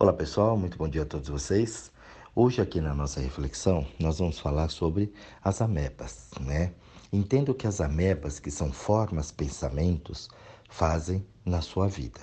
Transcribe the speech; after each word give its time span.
Olá 0.00 0.12
pessoal, 0.12 0.56
muito 0.56 0.78
bom 0.78 0.86
dia 0.86 1.02
a 1.02 1.04
todos 1.04 1.28
vocês. 1.28 1.90
Hoje 2.32 2.62
aqui 2.62 2.80
na 2.80 2.94
nossa 2.94 3.18
reflexão 3.18 3.84
nós 3.98 4.20
vamos 4.20 4.38
falar 4.38 4.68
sobre 4.68 5.12
as 5.42 5.60
amebas, 5.60 6.30
né? 6.40 6.72
Entendo 7.12 7.52
que 7.52 7.66
as 7.66 7.80
amebas, 7.80 8.38
que 8.38 8.48
são 8.48 8.70
formas, 8.70 9.32
pensamentos, 9.32 10.28
fazem 10.70 11.26
na 11.44 11.60
sua 11.62 11.88
vida. 11.88 12.20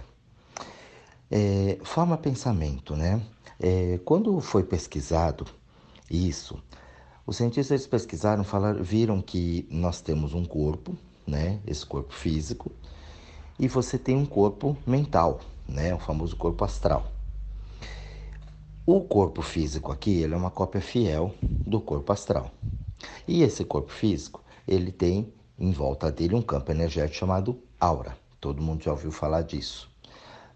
É, 1.29 1.77
forma 1.83 2.18
pensamento, 2.18 2.96
né? 2.96 3.21
É, 3.59 4.00
quando 4.05 4.39
foi 4.39 4.64
pesquisado 4.64 5.46
isso, 6.10 6.57
os 7.28 7.36
cientistas 7.36 7.86
pesquisaram, 7.86 8.46
falaram, 8.46 8.82
viram 8.82 9.21
que 9.21 9.68
nós 9.70 10.00
temos 10.00 10.34
um 10.34 10.46
corpo, 10.46 10.98
né? 11.28 11.60
Esse 11.68 11.86
corpo 11.86 12.14
físico, 12.14 12.71
e 13.60 13.68
você 13.68 13.98
tem 13.98 14.16
um 14.16 14.26
corpo 14.26 14.78
mental, 14.88 15.42
né? 15.68 15.94
O 15.94 16.00
famoso 16.00 16.38
corpo 16.38 16.64
astral. 16.64 17.14
O 18.88 19.02
corpo 19.02 19.42
físico 19.42 19.92
aqui, 19.92 20.21
ele 20.21 20.36
é 20.36 20.38
uma 20.38 20.52
cópia 20.52 20.80
fiel 20.80 21.34
do 21.42 21.82
corpo 21.82 22.14
astral. 22.14 22.52
E 23.28 23.42
esse 23.42 23.66
corpo 23.66 23.92
físico, 23.92 24.44
ele 24.68 24.92
tem 24.92 25.34
em 25.58 25.71
volta 25.71 26.11
dele 26.11 26.36
um 26.36 26.42
campo 26.42 26.71
energético 26.71 27.18
chamado 27.18 27.60
aura. 27.80 28.16
Todo 28.39 28.61
mundo 28.61 28.84
já 28.84 28.92
ouviu 28.92 29.11
falar 29.11 29.42
disso. 29.42 29.89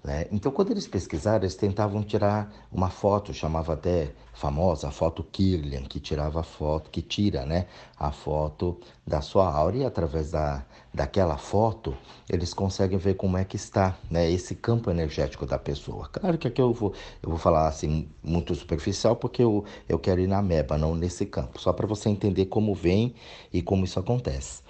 Né? 0.04 0.28
Então, 0.32 0.52
quando 0.52 0.72
eles 0.72 0.88
pesquisaram, 0.88 1.44
eles 1.44 1.56
tentavam 1.56 2.02
tirar 2.02 2.52
uma 2.72 2.90
foto, 2.90 3.34
chamava 3.34 3.74
até 3.74 4.14
famosa 4.34 4.88
a 4.88 4.92
foto 4.92 5.22
Kirlian, 5.22 5.84
que 5.84 6.00
tirava 6.00 6.40
a 6.40 6.44
foto, 6.44 6.90
que 6.90 7.02
tira 7.02 7.46
né, 7.46 7.66
a 7.98 8.10
foto 8.10 8.80
da 9.06 9.20
sua 9.20 9.54
aura 9.54 9.76
e 9.76 9.84
através 9.86 10.32
da, 10.32 10.66
daquela 10.94 11.38
foto 11.38 11.98
eles 12.30 12.54
conseguem 12.54 12.98
ver 12.98 13.16
como 13.16 13.38
é 13.38 13.44
que 13.44 13.58
está 13.58 13.98
né, 14.10 14.32
esse 14.32 14.56
campo 14.56 14.90
energético 14.90 15.46
da 15.46 15.60
pessoa. 15.60 16.08
Claro 16.08 16.38
que 16.38 16.48
aqui 16.48 16.62
eu 16.62 16.72
vou, 16.72 16.94
eu 17.22 17.30
vou 17.30 17.38
falar 17.38 17.68
assim 17.68 18.08
muito 18.24 18.56
superficial 18.56 19.18
porque 19.18 19.44
eu, 19.44 19.66
eu 19.90 20.00
quero 20.00 20.22
ir 20.22 20.28
na 20.28 20.42
meba, 20.42 20.78
não 20.78 20.96
nesse 20.96 21.26
campo, 21.26 21.60
só 21.60 21.74
para 21.74 21.86
você 21.86 22.08
entender 22.08 22.46
como 22.46 22.74
vem 22.74 23.14
e 23.52 23.62
como 23.62 23.84
isso 23.84 24.00
acontece. 24.00 24.62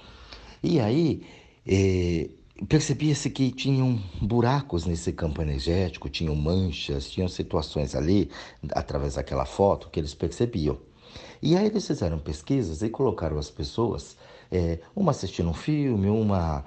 E 0.63 0.79
aí, 0.79 1.21
eh, 1.67 2.29
percebia-se 2.67 3.29
que 3.29 3.51
tinham 3.51 3.99
buracos 4.21 4.85
nesse 4.85 5.13
campo 5.13 5.41
energético, 5.41 6.09
tinham 6.09 6.35
manchas, 6.35 7.09
tinham 7.09 7.27
situações 7.27 7.95
ali, 7.95 8.29
através 8.71 9.15
daquela 9.15 9.45
foto, 9.45 9.89
que 9.89 9.99
eles 9.99 10.13
percebiam. 10.13 10.77
E 11.41 11.55
aí 11.55 11.67
eles 11.67 11.87
fizeram 11.87 12.19
pesquisas 12.19 12.81
e 12.81 12.89
colocaram 12.89 13.37
as 13.37 13.49
pessoas, 13.49 14.17
é, 14.51 14.79
uma 14.95 15.11
assistindo 15.11 15.49
um 15.49 15.53
filme, 15.53 16.09
uma 16.09 16.65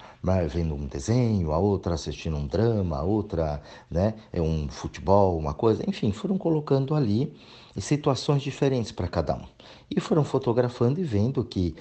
vendo 0.48 0.74
um 0.74 0.86
desenho, 0.86 1.52
a 1.52 1.58
outra 1.58 1.94
assistindo 1.94 2.36
um 2.36 2.46
drama, 2.46 2.98
a 2.98 3.02
outra 3.02 3.60
né, 3.90 4.14
é 4.32 4.40
um 4.40 4.68
futebol, 4.68 5.36
uma 5.36 5.52
coisa, 5.52 5.84
enfim, 5.86 6.10
foram 6.10 6.38
colocando 6.38 6.94
ali 6.94 7.34
situações 7.76 8.42
diferentes 8.42 8.92
para 8.92 9.08
cada 9.08 9.34
um. 9.34 9.44
E 9.90 10.00
foram 10.00 10.24
fotografando 10.24 11.00
e 11.00 11.04
vendo 11.04 11.44
que 11.44 11.74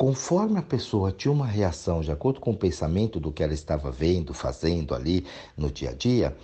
Conforme 0.00 0.58
a 0.58 0.62
pessoa 0.62 1.12
tinha 1.12 1.30
uma 1.30 1.44
reação 1.44 2.00
de 2.00 2.10
acordo 2.10 2.40
com 2.40 2.52
o 2.52 2.56
pensamento 2.56 3.20
do 3.20 3.30
que 3.30 3.42
ela 3.42 3.52
estava 3.52 3.90
vendo, 3.90 4.32
fazendo 4.32 4.94
ali 4.94 5.26
no 5.54 5.70
dia 5.70 5.90
a 5.90 5.92
dia, 5.92 6.34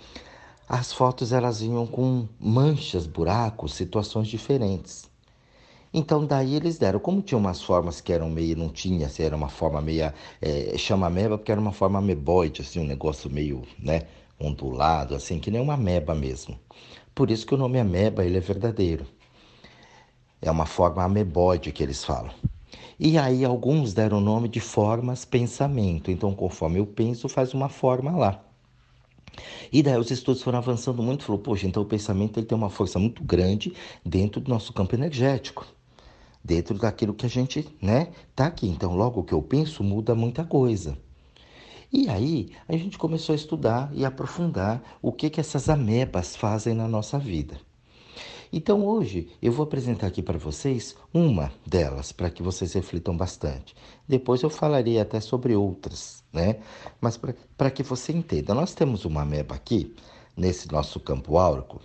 as 0.69 0.93
fotos 0.93 1.33
elas 1.33 1.59
vinham 1.59 1.87
com 1.87 2.27
manchas, 2.39 3.07
buracos, 3.07 3.73
situações 3.73 4.27
diferentes. 4.27 5.09
Então 5.91 6.23
daí 6.23 6.53
eles 6.53 6.77
deram, 6.77 6.99
como 6.99 7.19
tinha 7.19 7.39
umas 7.39 7.59
formas 7.59 7.99
que 7.99 8.13
eram 8.13 8.29
meio, 8.29 8.55
não 8.55 8.69
tinha, 8.69 9.09
se 9.09 9.23
era 9.23 9.35
uma 9.35 9.49
forma 9.49 9.81
meio, 9.81 10.13
é, 10.39 10.77
chama 10.77 11.07
ameba 11.07 11.35
porque 11.35 11.51
era 11.51 11.59
uma 11.59 11.73
forma 11.73 11.97
ameboide, 11.97 12.61
assim, 12.61 12.79
um 12.79 12.85
negócio 12.85 13.27
meio, 13.27 13.63
né, 13.79 14.03
ondulado, 14.39 15.15
assim, 15.15 15.39
que 15.39 15.49
nem 15.49 15.59
uma 15.59 15.73
ameba 15.73 16.13
mesmo. 16.13 16.59
Por 17.15 17.31
isso 17.31 17.43
que 17.43 17.55
o 17.55 17.57
nome 17.57 17.79
ameba, 17.79 18.23
ele 18.23 18.37
é 18.37 18.39
verdadeiro. 18.39 19.07
É 20.39 20.51
uma 20.51 20.67
forma 20.67 21.03
ameboide 21.03 21.71
que 21.71 21.81
eles 21.81 22.05
falam. 22.05 22.31
E 22.99 23.17
aí 23.17 23.45
alguns 23.45 23.93
deram 23.93 24.17
o 24.17 24.21
nome 24.21 24.47
de 24.49 24.59
formas 24.59 25.23
pensamento. 25.23 26.09
Então, 26.09 26.33
conforme 26.33 26.79
eu 26.79 26.85
penso, 26.85 27.29
faz 27.29 27.53
uma 27.53 27.69
forma 27.69 28.11
lá. 28.17 28.43
E 29.71 29.83
daí 29.83 29.97
os 29.97 30.09
estudos 30.09 30.41
foram 30.41 30.57
avançando 30.57 31.03
muito, 31.03 31.23
falou, 31.23 31.39
poxa, 31.39 31.67
então 31.67 31.83
o 31.83 31.85
pensamento 31.85 32.39
ele 32.39 32.47
tem 32.47 32.57
uma 32.57 32.69
força 32.69 32.97
muito 32.97 33.23
grande 33.23 33.73
dentro 34.03 34.41
do 34.41 34.49
nosso 34.49 34.73
campo 34.73 34.95
energético, 34.95 35.67
dentro 36.43 36.77
daquilo 36.77 37.13
que 37.13 37.25
a 37.25 37.29
gente, 37.29 37.67
né, 37.79 38.07
tá 38.35 38.47
aqui. 38.47 38.67
Então, 38.67 38.95
logo 38.95 39.19
o 39.21 39.23
que 39.23 39.33
eu 39.33 39.41
penso 39.43 39.83
muda 39.83 40.15
muita 40.15 40.43
coisa. 40.43 40.97
E 41.93 42.09
aí 42.09 42.51
a 42.67 42.75
gente 42.75 42.97
começou 42.97 43.33
a 43.33 43.35
estudar 43.35 43.91
e 43.93 44.03
aprofundar 44.03 44.81
o 45.01 45.11
que 45.11 45.29
que 45.29 45.39
essas 45.39 45.69
amebas 45.69 46.35
fazem 46.35 46.73
na 46.73 46.87
nossa 46.87 47.19
vida. 47.19 47.66
Então 48.51 48.85
hoje 48.85 49.29
eu 49.41 49.51
vou 49.51 49.63
apresentar 49.63 50.07
aqui 50.07 50.21
para 50.21 50.37
vocês 50.37 50.95
uma 51.13 51.51
delas, 51.65 52.11
para 52.11 52.29
que 52.29 52.41
vocês 52.41 52.73
reflitam 52.73 53.15
bastante. 53.15 53.75
Depois 54.07 54.41
eu 54.41 54.49
falarei 54.49 54.99
até 54.99 55.19
sobre 55.19 55.55
outras, 55.55 56.23
né? 56.31 56.57
Mas 57.01 57.19
para 57.57 57.71
que 57.71 57.83
você 57.83 58.11
entenda, 58.13 58.53
nós 58.53 58.73
temos 58.73 59.05
uma 59.05 59.21
ameba 59.21 59.55
aqui, 59.55 59.95
nesse 60.35 60.71
nosso 60.71 60.99
campo 60.99 61.37
áurico, 61.37 61.81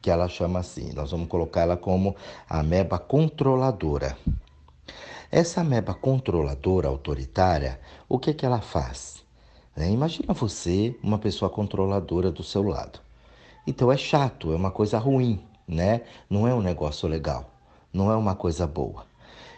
que 0.00 0.10
ela 0.10 0.28
chama 0.28 0.60
assim, 0.60 0.92
nós 0.92 1.10
vamos 1.10 1.28
colocar 1.28 1.62
ela 1.62 1.76
como 1.76 2.14
ameba 2.48 2.98
controladora. 2.98 4.16
Essa 5.30 5.60
ameba 5.60 5.92
controladora, 5.92 6.88
autoritária, 6.88 7.80
o 8.08 8.18
que, 8.18 8.32
que 8.32 8.46
ela 8.46 8.60
faz? 8.60 9.24
É, 9.76 9.90
imagina 9.90 10.32
você, 10.32 10.96
uma 11.02 11.18
pessoa 11.18 11.50
controladora 11.50 12.30
do 12.30 12.42
seu 12.42 12.62
lado. 12.62 13.00
Então 13.66 13.90
é 13.90 13.96
chato, 13.96 14.52
é 14.52 14.56
uma 14.56 14.70
coisa 14.70 14.98
ruim, 14.98 15.44
né? 15.66 16.02
Não 16.28 16.46
é 16.46 16.54
um 16.54 16.62
negócio 16.62 17.08
legal, 17.08 17.50
não 17.92 18.10
é 18.10 18.16
uma 18.16 18.34
coisa 18.34 18.66
boa. 18.66 19.06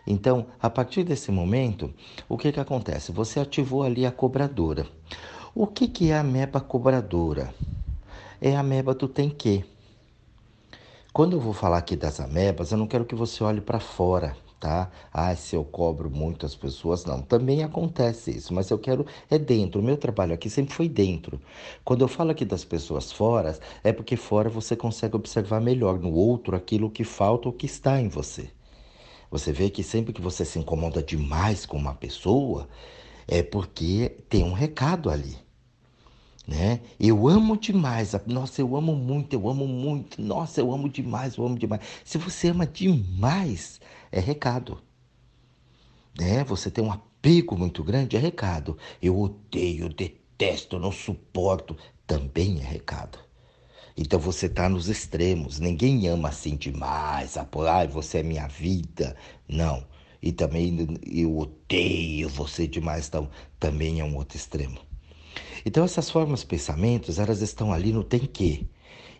Então, 0.06 0.46
a 0.60 0.70
partir 0.70 1.04
desse 1.04 1.30
momento, 1.30 1.92
o 2.28 2.38
que, 2.38 2.50
que 2.50 2.60
acontece? 2.60 3.12
Você 3.12 3.38
ativou 3.38 3.82
ali 3.82 4.06
a 4.06 4.10
cobradora. 4.10 4.86
O 5.54 5.66
que, 5.66 5.86
que 5.86 6.10
é 6.10 6.16
a 6.16 6.22
meba 6.22 6.60
cobradora? 6.60 7.52
É 8.40 8.56
a 8.56 8.62
meba 8.62 8.94
do 8.94 9.06
tem 9.06 9.28
que. 9.28 9.64
Quando 11.12 11.36
eu 11.36 11.40
vou 11.40 11.52
falar 11.52 11.78
aqui 11.78 11.96
das 11.96 12.20
amebas, 12.20 12.70
eu 12.70 12.78
não 12.78 12.86
quero 12.86 13.04
que 13.04 13.14
você 13.14 13.42
olhe 13.44 13.60
para 13.60 13.80
fora, 13.80 14.36
tá? 14.60 14.90
Ah, 15.12 15.34
se 15.36 15.56
eu 15.56 15.64
cobro 15.64 16.10
muito 16.10 16.44
as 16.46 16.54
pessoas, 16.54 17.04
não. 17.04 17.22
Também 17.22 17.62
acontece 17.62 18.30
isso, 18.30 18.52
mas 18.54 18.70
eu 18.70 18.78
quero 18.78 19.06
é 19.30 19.38
dentro. 19.38 19.80
O 19.80 19.84
meu 19.84 19.96
trabalho 19.96 20.34
aqui 20.34 20.50
sempre 20.50 20.74
foi 20.74 20.88
dentro. 20.88 21.40
Quando 21.84 22.02
eu 22.02 22.08
falo 22.08 22.30
aqui 22.30 22.44
das 22.44 22.64
pessoas 22.64 23.12
fora, 23.12 23.58
é 23.84 23.92
porque 23.92 24.16
fora 24.16 24.48
você 24.48 24.76
consegue 24.76 25.16
observar 25.16 25.60
melhor 25.60 25.98
no 25.98 26.12
outro 26.12 26.56
aquilo 26.56 26.90
que 26.90 27.04
falta 27.04 27.48
ou 27.48 27.52
que 27.54 27.66
está 27.66 28.00
em 28.00 28.08
você. 28.08 28.50
Você 29.30 29.52
vê 29.52 29.70
que 29.70 29.82
sempre 29.82 30.12
que 30.12 30.22
você 30.22 30.44
se 30.44 30.58
incomoda 30.58 31.02
demais 31.02 31.66
com 31.66 31.76
uma 31.76 31.94
pessoa, 31.94 32.68
é 33.26 33.42
porque 33.42 34.16
tem 34.28 34.42
um 34.42 34.52
recado 34.52 35.10
ali. 35.10 35.36
Né? 36.48 36.80
Eu 36.98 37.28
amo 37.28 37.58
demais. 37.58 38.14
Nossa, 38.26 38.62
eu 38.62 38.74
amo 38.74 38.96
muito, 38.96 39.34
eu 39.34 39.50
amo 39.50 39.68
muito. 39.68 40.22
Nossa, 40.22 40.62
eu 40.62 40.72
amo 40.72 40.88
demais, 40.88 41.36
eu 41.36 41.44
amo 41.44 41.58
demais. 41.58 41.82
Se 42.02 42.16
você 42.16 42.48
ama 42.48 42.66
demais, 42.66 43.78
é 44.10 44.18
recado. 44.18 44.80
Né? 46.18 46.42
Você 46.44 46.70
tem 46.70 46.82
um 46.82 46.90
apego 46.90 47.54
muito 47.54 47.84
grande, 47.84 48.16
é 48.16 48.18
recado. 48.18 48.78
Eu 49.02 49.20
odeio, 49.20 49.90
detesto, 49.90 50.78
não 50.78 50.90
suporto, 50.90 51.76
também 52.06 52.60
é 52.60 52.64
recado. 52.64 53.18
Então 53.94 54.18
você 54.18 54.46
está 54.46 54.70
nos 54.70 54.88
extremos. 54.88 55.60
Ninguém 55.60 56.08
ama 56.08 56.30
assim 56.30 56.56
demais. 56.56 57.36
Ai, 57.36 57.88
você 57.88 58.20
é 58.20 58.22
minha 58.22 58.48
vida. 58.48 59.14
Não. 59.46 59.84
E 60.22 60.32
também 60.32 60.98
eu 61.06 61.36
odeio 61.36 62.30
você 62.30 62.66
demais. 62.66 63.06
Então 63.06 63.28
também 63.60 64.00
é 64.00 64.04
um 64.04 64.16
outro 64.16 64.38
extremo. 64.38 64.87
Então 65.68 65.84
essas 65.84 66.08
formas 66.10 66.42
pensamentos, 66.44 67.18
elas 67.18 67.42
estão 67.42 67.74
ali 67.74 67.92
no 67.92 68.02
tem 68.02 68.20
que. 68.20 68.66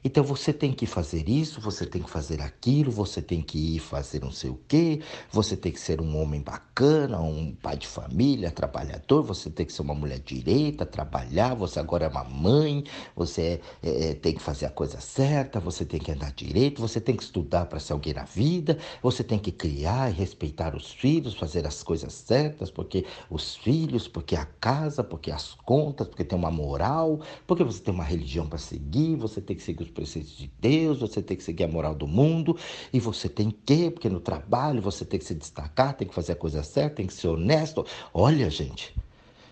Então 0.05 0.23
você 0.23 0.53
tem 0.53 0.73
que 0.73 0.87
fazer 0.87 1.29
isso, 1.29 1.61
você 1.61 1.85
tem 1.85 2.03
que 2.03 2.11
fazer 2.11 2.41
aquilo, 2.41 2.91
você 2.91 3.21
tem 3.21 3.43
que 3.43 3.77
ir 3.77 3.79
fazer 3.79 4.21
não 4.21 4.31
sei 4.31 4.51
o 4.51 4.61
quê, 4.69 5.01
você 5.31 5.57
tem 5.57 5.73
que 5.73 5.81
ser 5.81 6.01
um 6.01 6.21
homem 6.21 6.41
bacana, 6.41 7.21
um 7.21 7.55
pai 7.55 7.77
de 7.77 7.87
família, 7.87 8.51
trabalhador, 8.51 9.23
você 9.23 9.51
tem 9.51 9.67
que 9.67 9.73
ser 9.73 9.83
uma 9.83 9.95
mulher 9.95 10.21
direita, 10.21 10.87
trabalhar, 10.87 11.55
você 11.55 11.81
agora 11.81 12.07
é 12.07 12.09
uma 12.09 12.25
mãe, 12.25 12.85
você 13.15 13.61
é, 13.83 14.11
é, 14.11 14.15
tem 14.15 14.35
que 14.35 14.43
fazer 14.43 14.67
a 14.67 14.71
coisa 14.71 15.01
certa, 15.01 15.61
você 15.61 15.85
tem 15.85 15.99
que 15.99 16.13
andar 16.13 16.33
direito, 16.33 16.81
você 16.81 17.01
tem 17.01 17.17
que 17.17 17.23
estudar 17.23 17.67
para 17.67 17.81
ser 17.81 17.93
alguém 17.93 18.15
na 18.15 18.25
vida, 18.25 18.79
você 19.03 19.25
tem 19.25 19.39
que 19.39 19.51
criar 19.51 20.11
e 20.11 20.15
respeitar 20.15 20.75
os 20.77 20.93
filhos, 20.93 21.35
fazer 21.35 21.67
as 21.67 21.83
coisas 21.83 22.13
certas, 22.13 22.71
porque 22.71 23.05
os 23.29 23.57
filhos, 23.57 24.07
porque 24.07 24.37
a 24.37 24.45
casa, 24.45 25.03
porque 25.03 25.31
as 25.31 25.55
contas, 25.55 26.07
porque 26.07 26.25
tem 26.25 26.39
uma 26.39 26.51
moral, 26.51 27.21
porque 27.47 27.65
você 27.65 27.81
tem 27.81 27.93
uma 27.93 28.05
religião 28.05 28.49
para 28.49 28.59
seguir, 28.59 29.17
você 29.17 29.41
tem 29.41 29.57
que 29.57 29.63
seguir 29.63 29.88
os 29.89 29.95
preceitos 29.95 30.37
de 30.37 30.51
Deus, 30.61 31.01
você 31.01 31.23
tem 31.23 31.37
que 31.37 31.43
seguir 31.43 31.65
a 31.65 31.69
moral 31.69 31.95
do 31.95 32.07
mundo, 32.07 32.57
e 32.93 33.01
você 33.01 33.29
tem 33.29 33.51
que, 33.51 33.91
porque 33.91 34.09
no 34.09 34.21
trabalho 34.21 34.83
você 34.83 35.05
tem 35.05 35.19
que 35.19 35.25
se 35.25 35.35
destacar, 35.35 35.95
tem 35.95 36.07
que 36.07 36.15
fazer 36.15 36.33
a 36.33 36.37
coisa 36.37 36.63
certa, 36.63 36.97
tem 36.97 37.07
que 37.07 37.15
ser 37.15 37.29
honesto. 37.29 37.85
Olha, 38.13 38.49
gente, 38.51 38.95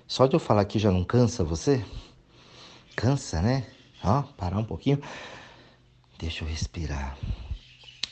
só 0.07 0.27
de 0.27 0.35
eu 0.35 0.41
falar 0.41 0.63
aqui 0.63 0.79
já 0.79 0.91
não 0.91 1.05
cansa 1.05 1.43
você? 1.43 1.85
Cansa, 2.95 3.43
né? 3.43 3.67
Ó, 4.05 4.23
parar 4.23 4.59
um 4.59 4.65
pouquinho. 4.65 5.01
Deixa 6.19 6.45
eu 6.45 6.49
respirar. 6.49 7.19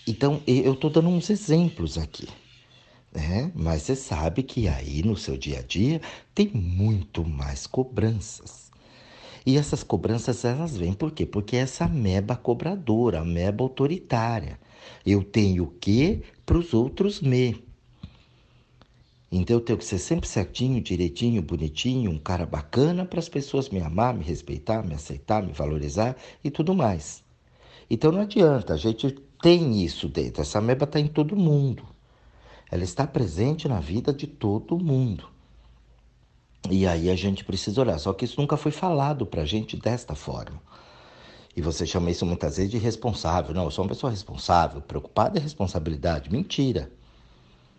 Então, 0.06 0.42
eu 0.46 0.74
estou 0.74 0.90
dando 0.90 1.08
uns 1.08 1.30
exemplos 1.30 1.96
aqui. 1.96 2.28
Né? 3.12 3.52
Mas 3.54 3.82
você 3.82 3.94
sabe 3.94 4.42
que 4.42 4.66
aí 4.68 5.02
no 5.02 5.16
seu 5.16 5.36
dia 5.38 5.60
a 5.60 5.62
dia 5.62 6.02
tem 6.34 6.50
muito 6.52 7.24
mais 7.24 7.66
cobranças. 7.66 8.63
E 9.46 9.58
essas 9.58 9.82
cobranças 9.82 10.44
elas 10.44 10.76
vêm 10.76 10.94
por 10.94 11.12
quê? 11.12 11.26
Porque 11.26 11.56
essa 11.56 11.86
meba 11.86 12.34
cobradora, 12.34 13.20
a 13.20 13.24
meba 13.24 13.62
autoritária. 13.62 14.58
Eu 15.04 15.22
tenho 15.22 15.64
o 15.64 15.70
que 15.70 16.22
para 16.46 16.58
os 16.58 16.72
outros 16.72 17.20
me. 17.20 17.62
Então 19.30 19.56
eu 19.56 19.60
tenho 19.60 19.78
que 19.78 19.84
ser 19.84 19.98
sempre 19.98 20.28
certinho, 20.28 20.80
direitinho, 20.80 21.42
bonitinho, 21.42 22.10
um 22.10 22.18
cara 22.18 22.46
bacana 22.46 23.04
para 23.04 23.18
as 23.18 23.28
pessoas 23.28 23.68
me 23.68 23.80
amar, 23.80 24.14
me 24.14 24.24
respeitar, 24.24 24.82
me 24.82 24.94
aceitar, 24.94 25.42
me 25.42 25.52
valorizar 25.52 26.16
e 26.42 26.50
tudo 26.50 26.74
mais. 26.74 27.22
Então 27.90 28.12
não 28.12 28.20
adianta, 28.20 28.72
a 28.72 28.76
gente 28.76 29.10
tem 29.42 29.82
isso 29.82 30.08
dentro. 30.08 30.40
Essa 30.40 30.60
meba 30.60 30.84
está 30.84 30.98
em 31.00 31.08
todo 31.08 31.36
mundo. 31.36 31.84
Ela 32.70 32.84
está 32.84 33.06
presente 33.06 33.68
na 33.68 33.80
vida 33.80 34.12
de 34.12 34.26
todo 34.26 34.78
mundo. 34.78 35.33
E 36.70 36.86
aí 36.86 37.10
a 37.10 37.16
gente 37.16 37.44
precisa 37.44 37.80
olhar. 37.80 37.98
Só 37.98 38.12
que 38.12 38.24
isso 38.24 38.40
nunca 38.40 38.56
foi 38.56 38.72
falado 38.72 39.26
para 39.26 39.42
a 39.42 39.46
gente 39.46 39.76
desta 39.76 40.14
forma. 40.14 40.60
E 41.56 41.62
você 41.62 41.86
chama 41.86 42.10
isso 42.10 42.26
muitas 42.26 42.56
vezes 42.56 42.70
de 42.70 42.78
responsável. 42.78 43.54
Não, 43.54 43.64
eu 43.64 43.70
sou 43.70 43.84
uma 43.84 43.90
pessoa 43.90 44.10
responsável. 44.10 44.80
Preocupada 44.80 45.38
é 45.38 45.42
responsabilidade. 45.42 46.32
Mentira. 46.32 46.90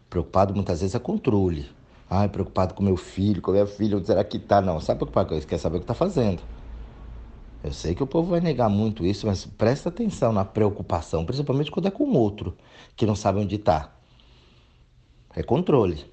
Preocupado 0.09 0.53
muitas 0.55 0.81
vezes 0.81 0.95
é 0.95 0.99
controle. 0.99 1.69
Ai, 2.09 2.29
preocupado 2.29 2.73
com 2.73 2.83
meu 2.83 2.95
filho, 2.95 3.41
com 3.41 3.51
minha 3.51 3.65
filha, 3.65 3.97
onde 3.97 4.07
será 4.07 4.23
que 4.23 4.37
tá? 4.37 4.61
Não, 4.61 4.79
sabe 4.79 4.99
preocupado 4.99 5.29
com 5.29 5.35
isso? 5.35 5.47
Quer 5.47 5.57
saber 5.57 5.77
o 5.77 5.79
que 5.79 5.87
tá 5.87 5.93
fazendo. 5.93 6.41
Eu 7.63 7.73
sei 7.73 7.95
que 7.95 8.03
o 8.03 8.07
povo 8.07 8.29
vai 8.29 8.39
negar 8.39 8.69
muito 8.69 9.03
isso, 9.03 9.25
mas 9.25 9.43
presta 9.43 9.89
atenção 9.89 10.31
na 10.31 10.45
preocupação, 10.45 11.25
principalmente 11.25 11.71
quando 11.71 11.87
é 11.87 11.91
com 11.91 12.07
outro, 12.11 12.55
que 12.95 13.07
não 13.07 13.15
sabe 13.15 13.39
onde 13.39 13.55
está. 13.55 13.91
É 15.35 15.41
controle. 15.41 16.05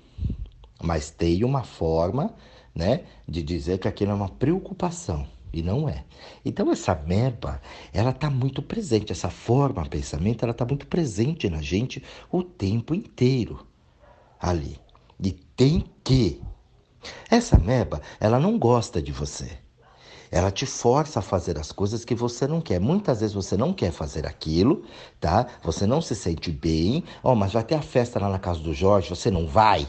Mas 0.83 1.11
tem 1.11 1.45
uma 1.45 1.63
forma, 1.63 2.35
né, 2.75 3.05
de 3.29 3.43
dizer 3.43 3.79
que 3.79 3.89
aquilo 3.89 4.13
é 4.13 4.15
uma 4.15 4.29
preocupação. 4.29 5.27
E 5.53 5.63
não 5.63 5.87
é. 5.87 6.05
Então 6.45 6.73
essa 6.73 6.95
meba, 6.95 7.61
ela 7.93 8.11
está 8.11 8.31
muito 8.31 8.63
presente, 8.63 9.13
essa 9.13 9.29
forma, 9.29 9.85
pensamento, 9.85 10.43
ela 10.43 10.53
está 10.53 10.65
muito 10.65 10.87
presente 10.87 11.51
na 11.51 11.61
gente 11.61 12.03
o 12.31 12.43
tempo 12.43 12.95
inteiro 12.95 13.67
ali. 14.41 14.81
E 15.23 15.31
tem 15.31 15.85
que. 16.03 16.41
Essa 17.31 17.59
meba, 17.59 18.01
ela 18.19 18.39
não 18.39 18.59
gosta 18.59 19.03
de 19.03 19.13
você. 19.13 19.59
Ela 20.31 20.51
te 20.51 20.65
força 20.65 21.19
a 21.19 21.23
fazer 21.23 21.59
as 21.59 21.71
coisas 21.71 22.05
que 22.05 22.15
você 22.15 22.47
não 22.47 22.61
quer. 22.61 22.81
Muitas 22.81 23.21
vezes 23.21 23.35
você 23.35 23.55
não 23.55 23.73
quer 23.73 23.93
fazer 23.93 24.27
aquilo, 24.27 24.83
tá? 25.21 25.47
Você 25.63 25.87
não 25.87 26.01
se 26.01 26.17
sente 26.17 26.51
bem. 26.51 27.05
Ó, 27.23 27.33
oh, 27.33 27.35
mas 27.37 27.53
vai 27.53 27.63
ter 27.63 27.75
a 27.75 27.83
festa 27.83 28.19
lá 28.19 28.31
na 28.31 28.39
casa 28.39 28.61
do 28.61 28.73
Jorge, 28.73 29.11
você 29.11 29.31
não 29.31 29.47
vai? 29.47 29.87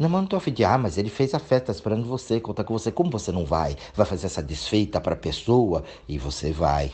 Não, 0.00 0.08
mas 0.08 0.22
não 0.22 0.26
tô 0.26 0.38
de, 0.38 0.64
ah, 0.64 0.78
mas 0.78 0.96
ele 0.96 1.10
fez 1.10 1.34
a 1.34 1.38
festa 1.38 1.70
esperando 1.70 2.06
você, 2.06 2.40
contar 2.40 2.64
com 2.64 2.72
você. 2.72 2.90
Como 2.90 3.10
você 3.10 3.30
não 3.30 3.44
vai? 3.44 3.76
Vai 3.94 4.06
fazer 4.06 4.28
essa 4.28 4.42
desfeita 4.42 4.98
pra 4.98 5.14
pessoa 5.14 5.84
e 6.08 6.16
você 6.16 6.52
vai. 6.52 6.92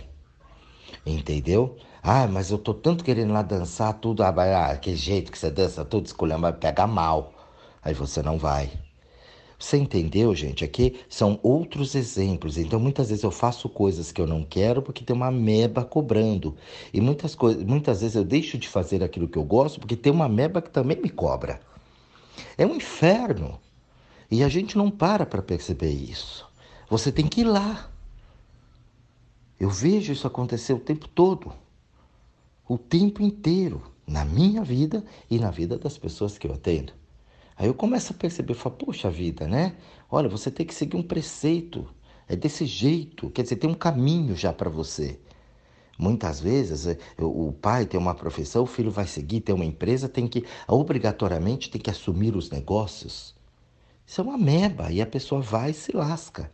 Entendeu? 1.06 1.76
Ah, 2.02 2.26
mas 2.26 2.50
eu 2.50 2.58
tô 2.58 2.74
tanto 2.74 3.04
querendo 3.04 3.32
lá 3.32 3.42
dançar 3.42 3.94
tudo, 3.94 4.24
ah, 4.24 4.34
ah 4.36 4.72
aquele 4.72 4.96
jeito 4.96 5.30
que 5.30 5.38
você 5.38 5.52
dança, 5.52 5.84
tudo 5.84 6.06
escolhendo, 6.06 6.40
vai 6.40 6.52
pegar 6.52 6.88
mal. 6.88 7.32
Aí 7.80 7.94
você 7.94 8.20
não 8.22 8.38
vai. 8.38 8.72
Você 9.56 9.76
entendeu, 9.76 10.34
gente? 10.34 10.64
Aqui 10.64 10.98
são 11.08 11.38
outros 11.44 11.94
exemplos. 11.94 12.58
Então, 12.58 12.80
muitas 12.80 13.10
vezes 13.10 13.22
eu 13.22 13.30
faço 13.30 13.68
coisas 13.68 14.10
que 14.10 14.20
eu 14.20 14.26
não 14.26 14.42
quero 14.42 14.82
porque 14.82 15.04
tem 15.04 15.14
uma 15.14 15.30
meba 15.30 15.84
cobrando. 15.84 16.56
E 16.92 17.00
muitas, 17.00 17.36
coisas, 17.36 17.62
muitas 17.62 18.00
vezes 18.00 18.16
eu 18.16 18.24
deixo 18.24 18.58
de 18.58 18.68
fazer 18.68 19.04
aquilo 19.04 19.28
que 19.28 19.38
eu 19.38 19.44
gosto 19.44 19.78
porque 19.78 19.94
tem 19.94 20.12
uma 20.12 20.28
meba 20.28 20.60
que 20.60 20.70
também 20.70 21.00
me 21.00 21.08
cobra. 21.08 21.60
É 22.56 22.66
um 22.66 22.74
inferno. 22.74 23.60
E 24.30 24.42
a 24.42 24.48
gente 24.48 24.76
não 24.76 24.90
para 24.90 25.24
para 25.24 25.42
perceber 25.42 25.90
isso. 25.90 26.46
Você 26.88 27.12
tem 27.12 27.26
que 27.26 27.42
ir 27.42 27.44
lá. 27.44 27.90
Eu 29.58 29.70
vejo 29.70 30.12
isso 30.12 30.26
acontecer 30.26 30.72
o 30.72 30.78
tempo 30.78 31.08
todo 31.08 31.52
o 32.68 32.76
tempo 32.76 33.22
inteiro, 33.22 33.82
na 34.06 34.24
minha 34.24 34.62
vida 34.62 35.04
e 35.30 35.38
na 35.38 35.50
vida 35.50 35.78
das 35.78 35.96
pessoas 35.96 36.36
que 36.36 36.46
eu 36.46 36.54
atendo. 36.54 36.92
Aí 37.56 37.66
eu 37.66 37.74
começo 37.74 38.12
a 38.12 38.16
perceber, 38.16 38.54
falo, 38.54 38.76
poxa 38.76 39.10
vida, 39.10 39.46
né? 39.46 39.76
Olha, 40.10 40.28
você 40.28 40.50
tem 40.50 40.66
que 40.66 40.74
seguir 40.74 40.96
um 40.96 41.02
preceito, 41.02 41.88
é 42.28 42.36
desse 42.36 42.66
jeito, 42.66 43.30
quer 43.30 43.42
dizer, 43.42 43.56
tem 43.56 43.70
um 43.70 43.74
caminho 43.74 44.36
já 44.36 44.52
para 44.52 44.68
você. 44.68 45.18
Muitas 45.98 46.40
vezes 46.40 46.86
é, 46.86 46.98
o 47.18 47.52
pai 47.52 47.86
tem 47.86 47.98
uma 47.98 48.14
profissão, 48.14 48.64
o 48.64 48.66
filho 48.66 48.90
vai 48.90 49.06
seguir, 49.06 49.40
tem 49.40 49.54
uma 49.54 49.64
empresa, 49.64 50.08
tem 50.08 50.28
que 50.28 50.44
obrigatoriamente 50.68 51.70
tem 51.70 51.80
que 51.80 51.90
assumir 51.90 52.36
os 52.36 52.50
negócios. 52.50 53.34
Isso 54.06 54.20
é 54.20 54.24
uma 54.24 54.38
meba 54.38 54.92
e 54.92 55.00
a 55.00 55.06
pessoa 55.06 55.40
vai 55.40 55.70
e 55.70 55.74
se 55.74 55.96
lasca. 55.96 56.50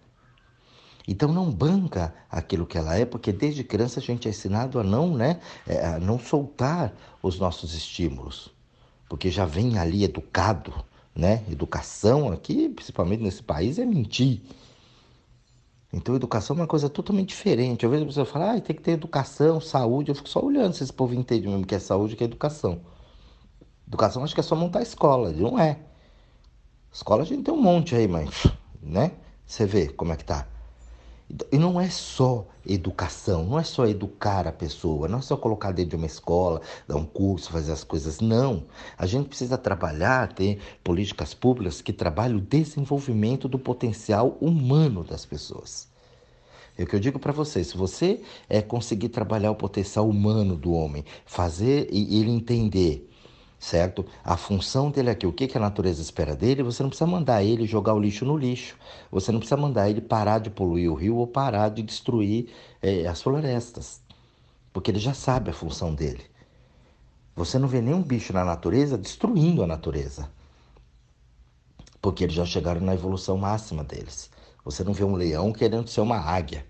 Então 1.06 1.32
não 1.32 1.50
banca 1.50 2.14
aquilo 2.30 2.64
que 2.64 2.78
ela 2.78 2.96
é, 2.96 3.04
porque 3.04 3.32
desde 3.32 3.64
criança 3.64 3.98
a 3.98 4.02
gente 4.02 4.28
é 4.28 4.30
ensinado 4.30 4.78
a 4.78 4.84
não, 4.84 5.14
né, 5.14 5.40
é, 5.66 5.84
a 5.84 5.98
não 5.98 6.18
soltar 6.18 6.94
os 7.20 7.38
nossos 7.38 7.74
estímulos, 7.74 8.54
porque 9.08 9.30
já 9.30 9.44
vem 9.44 9.78
ali 9.78 10.04
educado, 10.04 10.72
né? 11.14 11.44
Educação 11.50 12.32
aqui, 12.32 12.68
principalmente 12.68 13.22
nesse 13.22 13.42
país, 13.42 13.78
é 13.78 13.84
mentir. 13.84 14.40
Então, 15.92 16.16
educação 16.16 16.56
é 16.56 16.60
uma 16.60 16.66
coisa 16.66 16.88
totalmente 16.88 17.28
diferente. 17.28 17.84
Às 17.84 17.90
vezes 17.90 18.04
a 18.04 18.06
pessoa 18.08 18.26
fala, 18.26 18.52
ah, 18.52 18.60
tem 18.60 18.74
que 18.74 18.82
ter 18.82 18.92
educação, 18.92 19.60
saúde. 19.60 20.10
Eu 20.10 20.14
fico 20.14 20.28
só 20.28 20.40
olhando 20.40 20.72
se 20.74 20.82
esse 20.82 20.92
povo 20.92 21.14
entende 21.14 21.46
mesmo 21.46 21.66
que 21.66 21.74
é 21.74 21.78
saúde 21.78 22.16
que 22.16 22.24
é 22.24 22.26
educação. 22.26 22.80
Educação 23.86 24.24
acho 24.24 24.34
que 24.34 24.40
é 24.40 24.42
só 24.42 24.56
montar 24.56 24.80
escola, 24.80 25.30
não 25.32 25.58
é. 25.58 25.78
Escola 26.90 27.22
a 27.22 27.26
gente 27.26 27.42
tem 27.42 27.52
um 27.52 27.60
monte 27.60 27.94
aí, 27.94 28.08
mas, 28.08 28.46
né? 28.82 29.12
Você 29.44 29.66
vê 29.66 29.88
como 29.88 30.12
é 30.12 30.16
que 30.16 30.24
tá. 30.24 30.46
E 31.50 31.56
não 31.56 31.80
é 31.80 31.88
só 31.88 32.46
educação, 32.66 33.44
não 33.44 33.58
é 33.58 33.64
só 33.64 33.86
educar 33.86 34.46
a 34.46 34.52
pessoa, 34.52 35.08
não 35.08 35.18
é 35.18 35.22
só 35.22 35.36
colocar 35.36 35.72
dentro 35.72 35.90
de 35.90 35.96
uma 35.96 36.06
escola, 36.06 36.60
dar 36.86 36.96
um 36.96 37.06
curso, 37.06 37.50
fazer 37.50 37.72
as 37.72 37.82
coisas. 37.82 38.20
Não. 38.20 38.64
A 38.98 39.06
gente 39.06 39.28
precisa 39.28 39.56
trabalhar, 39.56 40.32
ter 40.34 40.58
políticas 40.84 41.32
públicas 41.32 41.80
que 41.80 41.92
trabalhem 41.92 42.36
o 42.36 42.40
desenvolvimento 42.40 43.48
do 43.48 43.58
potencial 43.58 44.36
humano 44.40 45.02
das 45.02 45.24
pessoas. 45.24 45.88
É 46.76 46.84
o 46.84 46.86
que 46.86 46.96
eu 46.96 47.00
digo 47.00 47.18
para 47.18 47.32
você, 47.32 47.62
se 47.64 47.76
você 47.76 48.22
é, 48.48 48.62
conseguir 48.62 49.08
trabalhar 49.08 49.50
o 49.50 49.56
potencial 49.56 50.08
humano 50.08 50.56
do 50.56 50.72
homem, 50.72 51.04
fazer 51.24 51.88
e 51.90 52.20
ele 52.20 52.30
entender 52.30 53.10
certo? 53.62 54.04
A 54.24 54.36
função 54.36 54.90
dele 54.90 55.10
aqui, 55.10 55.24
o 55.24 55.32
que, 55.32 55.46
que 55.46 55.56
a 55.56 55.60
natureza 55.60 56.02
espera 56.02 56.34
dele, 56.34 56.64
você 56.64 56.82
não 56.82 56.90
precisa 56.90 57.08
mandar 57.08 57.44
ele 57.44 57.64
jogar 57.64 57.94
o 57.94 58.00
lixo 58.00 58.24
no 58.24 58.36
lixo, 58.36 58.76
você 59.08 59.30
não 59.30 59.38
precisa 59.38 59.56
mandar 59.56 59.88
ele 59.88 60.00
parar 60.00 60.40
de 60.40 60.50
poluir 60.50 60.90
o 60.90 60.96
rio 60.96 61.16
ou 61.16 61.28
parar 61.28 61.68
de 61.68 61.80
destruir 61.80 62.52
é, 62.82 63.06
as 63.06 63.22
florestas, 63.22 64.02
porque 64.72 64.90
ele 64.90 64.98
já 64.98 65.14
sabe 65.14 65.50
a 65.50 65.54
função 65.54 65.94
dele. 65.94 66.24
Você 67.36 67.56
não 67.56 67.68
vê 67.68 67.80
nenhum 67.80 68.02
bicho 68.02 68.32
na 68.32 68.44
natureza 68.44 68.98
destruindo 68.98 69.62
a 69.62 69.66
natureza, 69.66 70.28
porque 72.00 72.24
eles 72.24 72.34
já 72.34 72.44
chegaram 72.44 72.80
na 72.80 72.94
evolução 72.94 73.36
máxima 73.38 73.84
deles. 73.84 74.28
Você 74.64 74.82
não 74.82 74.92
vê 74.92 75.04
um 75.04 75.14
leão 75.14 75.52
querendo 75.52 75.86
ser 75.86 76.00
uma 76.00 76.18
águia. 76.18 76.66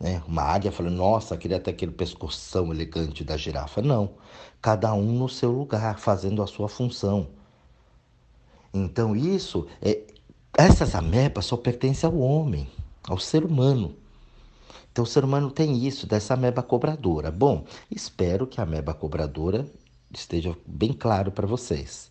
Né? 0.00 0.22
Uma 0.26 0.42
águia 0.42 0.72
falando, 0.72 0.96
nossa, 0.96 1.36
queria 1.36 1.60
ter 1.60 1.70
aquele 1.70 1.92
pescoção 1.92 2.72
elegante 2.72 3.24
da 3.24 3.36
girafa. 3.36 3.80
Não, 3.82 4.14
cada 4.60 4.92
um 4.94 5.12
no 5.18 5.28
seu 5.28 5.50
lugar, 5.50 5.98
fazendo 5.98 6.42
a 6.42 6.46
sua 6.46 6.68
função. 6.68 7.28
Então 8.72 9.16
isso, 9.16 9.66
é, 9.80 10.02
essas 10.56 10.94
amebas 10.94 11.46
só 11.46 11.56
pertencem 11.56 12.08
ao 12.08 12.18
homem, 12.18 12.68
ao 13.08 13.18
ser 13.18 13.44
humano. 13.44 13.94
Então 14.92 15.04
o 15.04 15.06
ser 15.06 15.24
humano 15.24 15.50
tem 15.50 15.86
isso, 15.86 16.06
dessa 16.06 16.34
ameba 16.34 16.62
cobradora. 16.62 17.30
Bom, 17.30 17.64
espero 17.90 18.46
que 18.46 18.60
a 18.60 18.64
ameba 18.64 18.94
cobradora 18.94 19.66
esteja 20.12 20.56
bem 20.66 20.92
claro 20.92 21.30
para 21.30 21.46
vocês. 21.46 22.08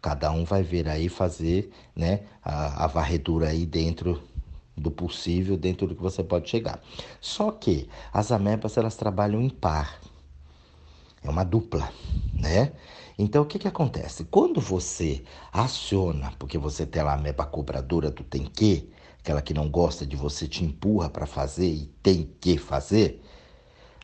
Cada 0.00 0.30
um 0.32 0.44
vai 0.44 0.62
ver 0.62 0.88
aí 0.88 1.08
fazer 1.08 1.70
né, 1.94 2.22
a, 2.42 2.84
a 2.84 2.86
varredura 2.86 3.48
aí 3.48 3.64
dentro 3.64 4.22
do 4.76 4.90
possível 4.90 5.56
dentro 5.56 5.86
do 5.86 5.94
que 5.94 6.02
você 6.02 6.22
pode 6.22 6.48
chegar. 6.48 6.80
Só 7.20 7.50
que 7.50 7.88
as 8.12 8.32
amebas 8.32 8.76
elas 8.76 8.96
trabalham 8.96 9.40
em 9.40 9.50
par. 9.50 10.00
É 11.22 11.30
uma 11.30 11.44
dupla, 11.44 11.90
né? 12.34 12.72
Então 13.18 13.42
o 13.42 13.46
que 13.46 13.58
que 13.58 13.68
acontece? 13.68 14.24
Quando 14.24 14.60
você 14.60 15.22
aciona, 15.52 16.32
porque 16.38 16.58
você 16.58 16.84
tem 16.84 17.02
lá 17.02 17.12
a 17.12 17.14
ameba 17.14 17.44
cobradora 17.46 18.10
do 18.10 18.24
tem 18.24 18.44
que, 18.44 18.90
aquela 19.20 19.42
que 19.42 19.54
não 19.54 19.68
gosta 19.68 20.06
de 20.06 20.16
você 20.16 20.48
te 20.48 20.64
empurra 20.64 21.08
para 21.08 21.26
fazer 21.26 21.68
e 21.68 21.86
tem 22.02 22.28
que 22.40 22.58
fazer, 22.58 23.22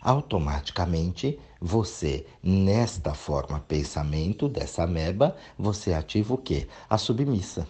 automaticamente 0.00 1.38
você, 1.60 2.24
nesta 2.42 3.14
forma 3.14 3.58
pensamento 3.60 4.48
dessa 4.48 4.84
ameba, 4.84 5.36
você 5.58 5.92
ativa 5.92 6.34
o 6.34 6.38
quê? 6.38 6.68
A 6.88 6.96
submissa 6.96 7.66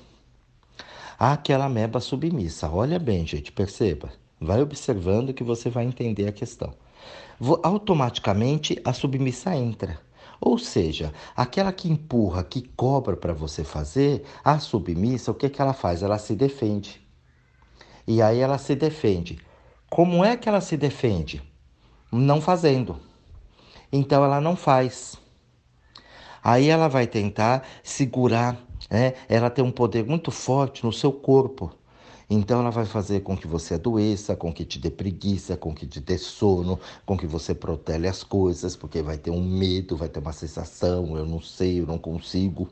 àquela 1.19 1.69
meba 1.69 2.01
submissa. 2.01 2.71
Olha 2.71 2.99
bem, 2.99 3.27
gente, 3.27 3.51
perceba. 3.51 4.13
Vai 4.41 4.63
observando 4.63 5.35
que 5.35 5.43
você 5.43 5.69
vai 5.69 5.85
entender 5.85 6.29
a 6.29 6.33
questão. 6.33 6.73
Automaticamente 7.63 8.81
a 8.85 8.93
submissa 8.93 9.55
entra. 9.55 10.01
Ou 10.41 10.57
seja, 10.57 11.13
aquela 11.37 11.73
que 11.73 11.91
empurra, 11.91 12.45
que 12.45 12.63
cobra 12.77 13.17
para 13.17 13.33
você 13.33 13.65
fazer, 13.65 14.25
a 14.45 14.59
submissa, 14.59 15.31
o 15.31 15.35
que, 15.35 15.49
que 15.49 15.61
ela 15.61 15.73
faz? 15.73 16.03
Ela 16.03 16.19
se 16.19 16.35
defende. 16.35 17.01
E 18.07 18.23
aí 18.23 18.39
ela 18.39 18.57
se 18.57 18.75
defende. 18.75 19.39
Como 19.91 20.25
é 20.25 20.37
que 20.37 20.49
ela 20.49 20.61
se 20.61 20.77
defende? 20.77 21.43
Não 22.11 22.41
fazendo. 22.41 22.97
Então 23.93 24.25
ela 24.25 24.41
não 24.41 24.55
faz. 24.55 25.17
Aí 26.43 26.69
ela 26.69 26.89
vai 26.89 27.07
tentar 27.07 27.67
segurar, 27.83 28.57
né? 28.91 29.15
ela 29.29 29.51
tem 29.51 29.65
um 29.65 29.73
poder 29.73 30.05
muito 30.05 30.31
forte 30.31 30.85
no 30.85 30.93
seu 30.93 31.13
corpo. 31.13 31.73
Então 32.31 32.61
ela 32.61 32.71
vai 32.71 32.85
fazer 32.85 33.21
com 33.21 33.37
que 33.37 33.47
você 33.47 33.75
adoeça, 33.75 34.37
com 34.37 34.53
que 34.53 34.65
te 34.65 34.79
dê 34.79 34.91
preguiça, 34.91 35.57
com 35.57 35.75
que 35.75 35.87
te 35.87 35.99
dê 35.99 36.19
sono, 36.19 36.79
com 37.07 37.17
que 37.17 37.27
você 37.27 37.55
protele 37.55 38.07
as 38.07 38.23
coisas, 38.23 38.77
porque 38.77 39.01
vai 39.03 39.17
ter 39.17 39.31
um 39.31 39.43
medo, 39.43 39.97
vai 39.97 40.09
ter 40.11 40.21
uma 40.21 40.33
sensação, 40.33 41.17
eu 41.17 41.25
não 41.25 41.41
sei, 41.41 41.81
eu 41.81 41.87
não 41.87 41.99
consigo. 41.99 42.69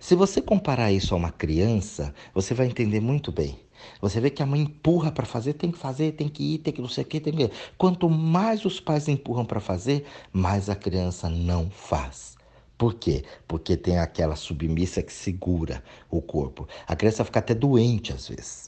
Se 0.00 0.14
você 0.14 0.40
comparar 0.40 0.90
isso 0.90 1.14
a 1.14 1.18
uma 1.18 1.30
criança, 1.30 2.14
você 2.34 2.54
vai 2.54 2.66
entender 2.66 3.00
muito 3.00 3.30
bem. 3.30 3.58
Você 4.00 4.20
vê 4.20 4.30
que 4.30 4.42
a 4.42 4.46
mãe 4.46 4.62
empurra 4.62 5.12
para 5.12 5.26
fazer, 5.26 5.52
tem 5.54 5.70
que 5.70 5.78
fazer, 5.78 6.12
tem 6.12 6.28
que 6.28 6.54
ir, 6.54 6.58
tem 6.58 6.72
que 6.72 6.80
não 6.80 6.88
sei 6.88 7.04
o 7.04 7.06
que, 7.06 7.20
tem 7.20 7.34
que. 7.34 7.50
Quanto 7.76 8.08
mais 8.08 8.64
os 8.64 8.80
pais 8.80 9.06
empurram 9.06 9.44
para 9.44 9.60
fazer, 9.60 10.04
mais 10.32 10.68
a 10.70 10.74
criança 10.74 11.28
não 11.28 11.70
faz. 11.70 12.36
Por 12.76 12.94
quê? 12.94 13.24
Porque 13.46 13.76
tem 13.76 13.98
aquela 13.98 14.36
submissa 14.36 15.02
que 15.02 15.12
segura 15.12 15.82
o 16.10 16.22
corpo. 16.22 16.66
A 16.86 16.96
criança 16.96 17.24
fica 17.24 17.40
até 17.40 17.54
doente 17.54 18.12
às 18.12 18.28
vezes. 18.28 18.67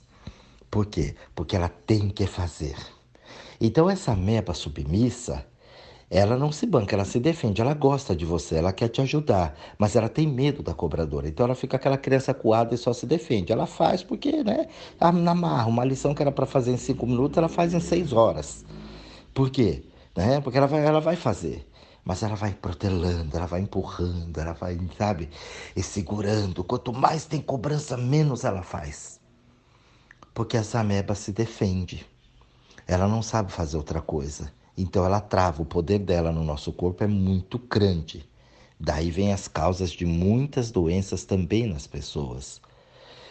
Por 0.70 0.86
quê? 0.86 1.16
Porque 1.34 1.56
ela 1.56 1.68
tem 1.68 2.08
que 2.08 2.26
fazer. 2.26 2.76
Então, 3.60 3.90
essa 3.90 4.14
meba 4.14 4.54
submissa, 4.54 5.44
ela 6.08 6.36
não 6.36 6.52
se 6.52 6.64
banca, 6.66 6.94
ela 6.94 7.04
se 7.04 7.18
defende, 7.18 7.60
ela 7.60 7.74
gosta 7.74 8.14
de 8.14 8.24
você, 8.24 8.56
ela 8.56 8.72
quer 8.72 8.88
te 8.88 9.00
ajudar, 9.00 9.54
mas 9.78 9.96
ela 9.96 10.08
tem 10.08 10.26
medo 10.26 10.62
da 10.62 10.72
cobradora. 10.72 11.28
Então, 11.28 11.44
ela 11.44 11.54
fica 11.54 11.76
aquela 11.76 11.98
criança 11.98 12.32
coada 12.32 12.74
e 12.74 12.78
só 12.78 12.92
se 12.92 13.04
defende. 13.04 13.52
Ela 13.52 13.66
faz 13.66 14.02
porque, 14.02 14.44
né? 14.44 14.68
Na 15.00 15.34
marra, 15.34 15.66
uma 15.68 15.84
lição 15.84 16.14
que 16.14 16.22
era 16.22 16.32
para 16.32 16.46
fazer 16.46 16.72
em 16.72 16.76
cinco 16.76 17.06
minutos, 17.06 17.36
ela 17.36 17.48
faz 17.48 17.74
em 17.74 17.80
seis 17.80 18.12
horas. 18.12 18.64
Por 19.34 19.50
quê? 19.50 19.84
Né? 20.16 20.40
Porque 20.40 20.58
ela 20.58 20.66
vai, 20.66 20.84
ela 20.84 21.00
vai 21.00 21.16
fazer 21.16 21.66
mas 22.02 22.22
ela 22.22 22.34
vai 22.34 22.54
protelando, 22.54 23.36
ela 23.36 23.46
vai 23.46 23.60
empurrando, 23.60 24.40
ela 24.40 24.54
vai, 24.54 24.78
sabe, 24.98 25.28
e 25.76 25.82
segurando. 25.82 26.64
Quanto 26.64 26.92
mais 26.94 27.26
tem 27.26 27.40
cobrança, 27.42 27.96
menos 27.96 28.42
ela 28.42 28.62
faz 28.62 29.19
porque 30.34 30.56
essa 30.56 30.80
ameba 30.80 31.14
se 31.14 31.32
defende. 31.32 32.06
Ela 32.86 33.06
não 33.06 33.22
sabe 33.22 33.52
fazer 33.52 33.76
outra 33.76 34.00
coisa. 34.00 34.52
Então 34.76 35.04
ela 35.04 35.20
trava. 35.20 35.62
O 35.62 35.66
poder 35.66 35.98
dela 35.98 36.32
no 36.32 36.42
nosso 36.44 36.72
corpo 36.72 37.04
é 37.04 37.06
muito 37.06 37.58
grande. 37.58 38.28
Daí 38.78 39.10
vem 39.10 39.32
as 39.32 39.46
causas 39.46 39.90
de 39.92 40.06
muitas 40.06 40.70
doenças 40.70 41.24
também 41.24 41.66
nas 41.66 41.86
pessoas. 41.86 42.60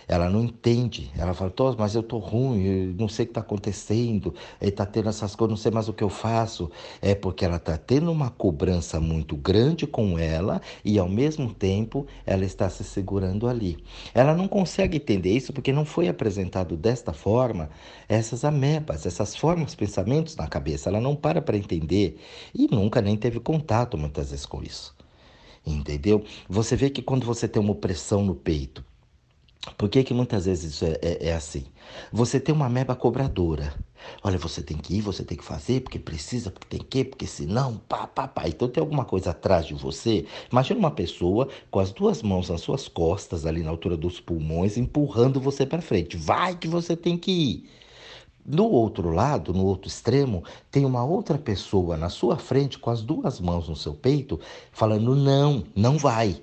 Ela 0.10 0.28
não 0.28 0.44
entende. 0.44 1.12
Ela 1.16 1.36
fala, 1.36 1.54
mas 1.78 1.94
eu 1.94 2.02
tô 2.02 2.18
ruim, 2.18 2.64
eu 2.64 2.96
não 2.96 3.08
sei 3.08 3.26
o 3.26 3.28
que 3.28 3.32
está 3.32 3.42
acontecendo, 3.42 4.34
está 4.60 4.84
tendo 4.84 5.08
essas 5.08 5.36
coisas, 5.36 5.52
não 5.52 5.58
sei 5.58 5.72
mais 5.72 5.88
o 5.88 5.94
que 5.94 6.04
eu 6.04 6.10
faço. 6.10 6.72
É 7.00 7.14
porque 7.14 7.46
ela 7.46 7.58
está 7.58 7.78
tendo 7.78 8.12
uma 8.12 8.32
cobrança 8.32 9.00
muito 9.00 9.38
grande 9.38 9.86
com 9.86 10.18
ela 10.18 10.60
e, 10.84 10.98
ao 10.98 11.08
mesmo 11.08 11.54
tempo, 11.54 12.08
ela 12.26 12.44
está 12.44 12.68
se 12.72 12.84
segurando 12.84 13.48
ali. 13.48 13.78
Ela 14.12 14.34
não 14.34 14.48
consegue 14.48 14.98
entender 14.98 15.32
isso 15.32 15.54
porque 15.54 15.72
não 15.72 15.86
foi 15.86 16.08
apresentado 16.08 16.76
desta 16.76 17.14
forma 17.14 17.70
essas 18.08 18.44
amebas, 18.44 19.06
essas 19.06 19.36
formas, 19.36 19.76
pensamentos 19.76 20.36
na 20.36 20.48
cabeça. 20.48 20.90
Ela 20.90 21.00
não 21.00 21.16
para 21.16 21.40
para 21.40 21.56
entender 21.56 22.20
e 22.54 22.68
nunca 22.68 23.00
nem 23.00 23.16
teve 23.16 23.40
contato 23.40 23.96
muitas 23.96 24.32
vezes 24.32 24.46
com 24.48 24.64
isso. 24.64 24.96
Entendeu? 25.66 26.24
Você 26.50 26.76
vê 26.76 26.90
que 26.90 27.02
quando 27.04 27.26
você 27.26 27.48
tem 27.48 27.62
uma 27.62 27.74
opressão 27.74 28.24
no 28.24 28.34
peito, 28.34 28.84
por 29.78 29.90
que, 29.90 30.04
que 30.04 30.14
muitas 30.14 30.46
vezes 30.46 30.74
isso 30.74 30.86
é, 30.86 31.00
é, 31.02 31.28
é, 31.30 31.34
assim? 31.34 31.66
Você 32.12 32.40
tem 32.40 32.54
uma 32.54 32.70
meba 32.70 32.96
cobradora. 32.96 33.74
Olha, 34.24 34.38
você 34.38 34.62
tem 34.62 34.78
que 34.78 34.96
ir, 34.96 35.02
você 35.02 35.24
tem 35.24 35.38
que 35.38 35.44
fazer, 35.44 35.82
porque 35.82 36.00
precisa, 36.00 36.50
porque 36.50 36.78
tem 36.78 36.80
que, 36.80 37.04
porque 37.04 37.28
senão, 37.28 37.78
pá, 37.88 38.08
pá, 38.08 38.28
pá. 38.28 38.48
Então 38.48 38.68
tem 38.68 38.82
alguma 38.82 39.06
coisa 39.06 39.32
atrás 39.32 39.66
de 39.66 39.74
você. 39.74 40.26
Imagina 40.52 40.80
uma 40.80 40.92
pessoa 40.92 41.50
com 41.70 41.80
as 41.80 41.92
duas 41.92 42.22
mãos 42.22 42.50
nas 42.50 42.62
suas 42.62 42.88
costas, 42.88 43.46
ali 43.46 43.62
na 43.62 43.70
altura 43.70 43.98
dos 43.98 44.20
pulmões, 44.20 44.78
empurrando 44.78 45.42
você 45.42 45.66
para 45.66 45.82
frente. 45.82 46.18
Vai 46.18 46.56
que 46.56 46.68
você 46.68 46.96
tem 46.96 47.18
que 47.18 47.32
ir. 47.32 47.70
Do 48.46 48.66
outro 48.66 49.12
lado, 49.12 49.54
no 49.54 49.66
outro 49.66 49.88
extremo, 49.88 50.44
tem 50.72 50.86
uma 50.86 51.04
outra 51.04 51.38
pessoa 51.38 51.98
na 51.98 52.10
sua 52.10 52.38
frente 52.38 52.80
com 52.80 52.90
as 52.90 53.02
duas 53.02 53.40
mãos 53.40 53.70
no 53.70 53.76
seu 53.76 53.94
peito, 53.94 54.40
falando: 54.72 55.16
não, 55.16 55.64
não 55.76 55.98
vai. 55.98 56.42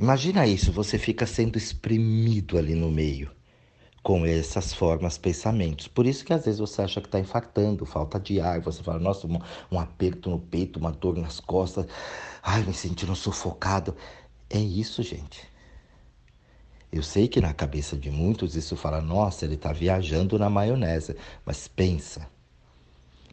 Imagina 0.00 0.46
isso, 0.46 0.72
você 0.72 0.98
fica 0.98 1.26
sendo 1.26 1.58
exprimido 1.58 2.56
ali 2.56 2.74
no 2.74 2.90
meio 2.90 3.30
com 4.02 4.24
essas 4.24 4.72
formas, 4.72 5.18
pensamentos. 5.18 5.88
Por 5.88 6.06
isso 6.06 6.24
que 6.24 6.32
às 6.32 6.46
vezes 6.46 6.58
você 6.58 6.80
acha 6.80 7.02
que 7.02 7.06
está 7.06 7.20
infartando, 7.20 7.84
falta 7.84 8.18
de 8.18 8.40
ar, 8.40 8.62
você 8.62 8.82
fala, 8.82 8.98
nossa, 8.98 9.26
um, 9.26 9.38
um, 9.70 9.78
aperto 9.78 10.30
no 10.30 10.38
peito, 10.38 10.78
uma 10.78 10.90
dor 10.90 11.18
nas 11.18 11.38
costas, 11.38 11.86
ai, 12.42 12.62
me 12.62 12.72
sentindo 12.72 13.14
sufocado. 13.14 13.94
É 14.48 14.58
isso, 14.58 15.02
gente. 15.02 15.46
Eu 16.90 17.02
sei 17.02 17.28
que 17.28 17.38
na 17.38 17.52
cabeça 17.52 17.94
de 17.94 18.10
muitos 18.10 18.56
isso 18.56 18.76
fala, 18.76 19.02
nossa, 19.02 19.44
ele 19.44 19.56
está 19.56 19.70
viajando 19.70 20.38
na 20.38 20.48
maionese, 20.48 21.14
mas 21.44 21.68
pensa. 21.68 22.26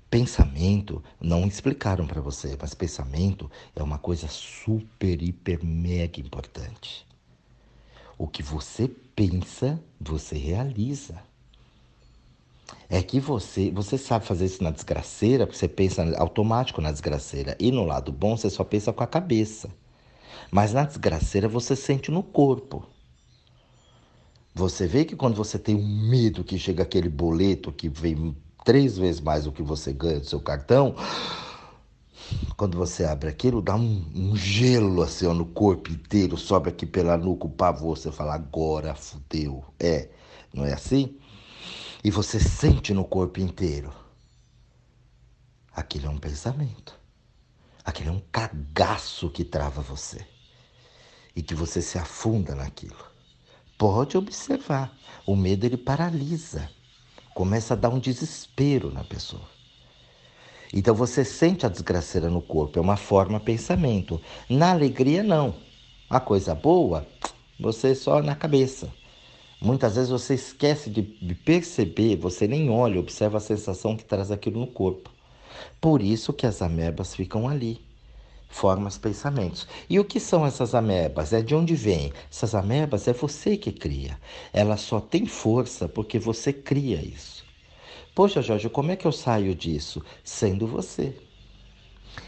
Pensamento, 0.10 1.04
não 1.20 1.46
explicaram 1.46 2.08
para 2.08 2.22
você, 2.22 2.58
mas 2.60 2.74
pensamento 2.74 3.52
é 3.76 3.84
uma 3.84 3.98
coisa 3.98 4.28
super, 4.30 5.22
hiper, 5.22 5.64
mega 5.66 6.22
importante. 6.22 7.06
O 8.18 8.28
que 8.28 8.42
você 8.42 8.88
pensa, 8.88 9.82
você 10.00 10.38
realiza. 10.38 11.22
É 12.90 13.02
que 13.04 13.20
você, 13.20 13.70
você 13.70 13.98
sabe 13.98 14.26
fazer 14.26 14.46
isso 14.46 14.64
na 14.64 14.72
desgraceira, 14.72 15.46
você 15.46 15.68
pensa 15.68 16.04
automático 16.18 16.82
na 16.82 16.92
desgraceira. 16.92 17.58
E 17.60 17.70
no 17.70 17.84
lado 17.84 18.12
bom, 18.12 18.38
você 18.38 18.50
só 18.50 18.64
pensa 18.64 18.94
com 18.94 19.04
a 19.04 19.08
cabeça. 19.08 19.70
Mas 20.50 20.74
na 20.74 20.86
desgraceira, 20.86 21.50
você 21.50 21.76
sente 21.76 22.10
no 22.12 22.24
corpo. 22.24 22.88
Você 24.56 24.88
vê 24.88 25.04
que 25.04 25.16
quando 25.16 25.36
você 25.36 25.60
tem 25.60 25.76
um 25.76 26.10
medo 26.10 26.44
que 26.44 26.58
chega 26.58 26.84
aquele 26.84 27.10
boleto 27.10 27.72
que 27.72 27.90
vem 27.90 28.36
três 28.68 28.98
vezes 28.98 29.22
mais 29.22 29.46
do 29.46 29.52
que 29.54 29.64
você 29.64 29.94
ganha 29.94 30.20
do 30.20 30.26
seu 30.26 30.42
cartão, 30.42 30.94
quando 32.58 32.78
você 32.78 33.06
abre 33.06 33.30
aquilo, 33.30 33.62
dá 33.62 33.78
um, 33.78 34.06
um 34.14 34.36
gelo 34.36 35.02
assim 35.04 35.26
ó, 35.26 35.34
no 35.34 35.46
corpo 35.46 35.90
inteiro, 35.90 36.36
sobe 36.36 36.68
aqui 36.68 36.86
pela 36.86 37.16
nuca 37.16 37.48
o 37.48 37.50
pavor, 37.50 37.98
você 37.98 38.12
fala, 38.12 38.36
agora 38.36 38.94
fudeu. 38.94 39.64
É, 39.80 40.10
não 40.54 40.66
é 40.66 40.74
assim? 40.74 41.18
E 42.04 42.12
você 42.12 42.42
sente 42.42 42.94
no 42.94 43.06
corpo 43.06 43.40
inteiro. 43.40 43.90
Aquilo 45.74 46.08
é 46.08 46.10
um 46.10 46.18
pensamento. 46.18 47.00
Aquilo 47.86 48.10
é 48.10 48.12
um 48.12 48.22
cagaço 48.30 49.30
que 49.30 49.46
trava 49.46 49.82
você. 49.82 50.28
E 51.34 51.42
que 51.42 51.56
você 51.56 51.82
se 51.82 51.98
afunda 51.98 52.54
naquilo. 52.54 52.98
Pode 53.78 54.18
observar. 54.18 54.94
O 55.26 55.38
medo 55.38 55.66
ele 55.66 55.78
paralisa 55.78 56.70
começa 57.38 57.76
a 57.76 57.78
dar 57.78 57.90
um 57.90 58.00
desespero 58.00 58.92
na 58.92 59.04
pessoa. 59.04 59.44
Então 60.74 60.96
você 60.96 61.24
sente 61.24 61.68
a 61.68 61.70
desgraceira 61.70 62.32
no 62.32 62.42
corpo, 62.42 62.80
é 62.80 62.82
uma 62.82 62.98
forma 62.98 63.40
pensamento. 63.40 64.20
Na 64.50 64.72
alegria, 64.72 65.22
não. 65.22 65.54
A 66.10 66.20
coisa 66.20 66.56
boa, 66.56 67.06
você 67.60 67.94
só 67.94 68.24
na 68.24 68.34
cabeça. 68.34 68.92
Muitas 69.62 69.98
vezes 69.98 70.10
você 70.10 70.34
esquece 70.34 70.90
de 70.90 71.04
perceber, 71.36 72.16
você 72.16 72.48
nem 72.48 72.72
olha, 72.72 73.00
observa 73.00 73.38
a 73.38 73.40
sensação 73.40 73.96
que 73.96 74.04
traz 74.04 74.32
aquilo 74.32 74.60
no 74.60 74.66
corpo. 74.66 75.12
Por 75.80 76.02
isso 76.02 76.34
que 76.34 76.48
as 76.48 76.64
amebas 76.64 77.14
ficam 77.14 77.48
ali 77.48 77.87
formas 78.48 78.98
pensamentos. 78.98 79.68
E 79.90 80.00
o 80.00 80.06
que 80.06 80.20
são 80.20 80.46
essas 80.46 80.74
amebas? 80.74 81.34
É 81.34 81.42
de 81.42 81.56
onde 81.56 81.76
vem? 81.76 82.12
Essas 82.32 82.56
amebas 82.56 83.08
é 83.08 83.14
você 83.14 83.58
que 83.58 83.72
cria. 83.72 84.20
Ela 84.54 84.78
só 84.78 85.00
tem 85.00 85.26
força 85.26 85.88
porque 85.88 86.18
você 86.18 86.52
cria 86.54 87.02
isso. 87.02 87.46
Poxa, 88.16 88.42
Jorge, 88.42 88.70
como 88.70 88.92
é 88.92 88.96
que 88.96 89.06
eu 89.06 89.12
saio 89.12 89.54
disso? 89.54 90.04
Sendo 90.24 90.66
você. 90.66 91.16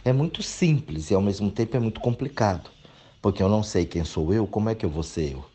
É 0.06 0.14
muito 0.14 0.44
simples 0.44 1.10
e 1.10 1.16
ao 1.16 1.22
mesmo 1.22 1.50
tempo 1.50 1.76
é 1.78 1.80
muito 1.80 2.00
complicado. 2.00 2.70
Porque 3.22 3.42
eu 3.42 3.50
não 3.50 3.64
sei 3.64 3.86
quem 3.86 4.04
sou 4.06 4.34
eu, 4.34 4.48
como 4.48 4.70
é 4.70 4.76
que 4.76 4.86
eu 4.86 4.90
vou 4.90 5.04
ser 5.04 5.34
eu? 5.34 5.46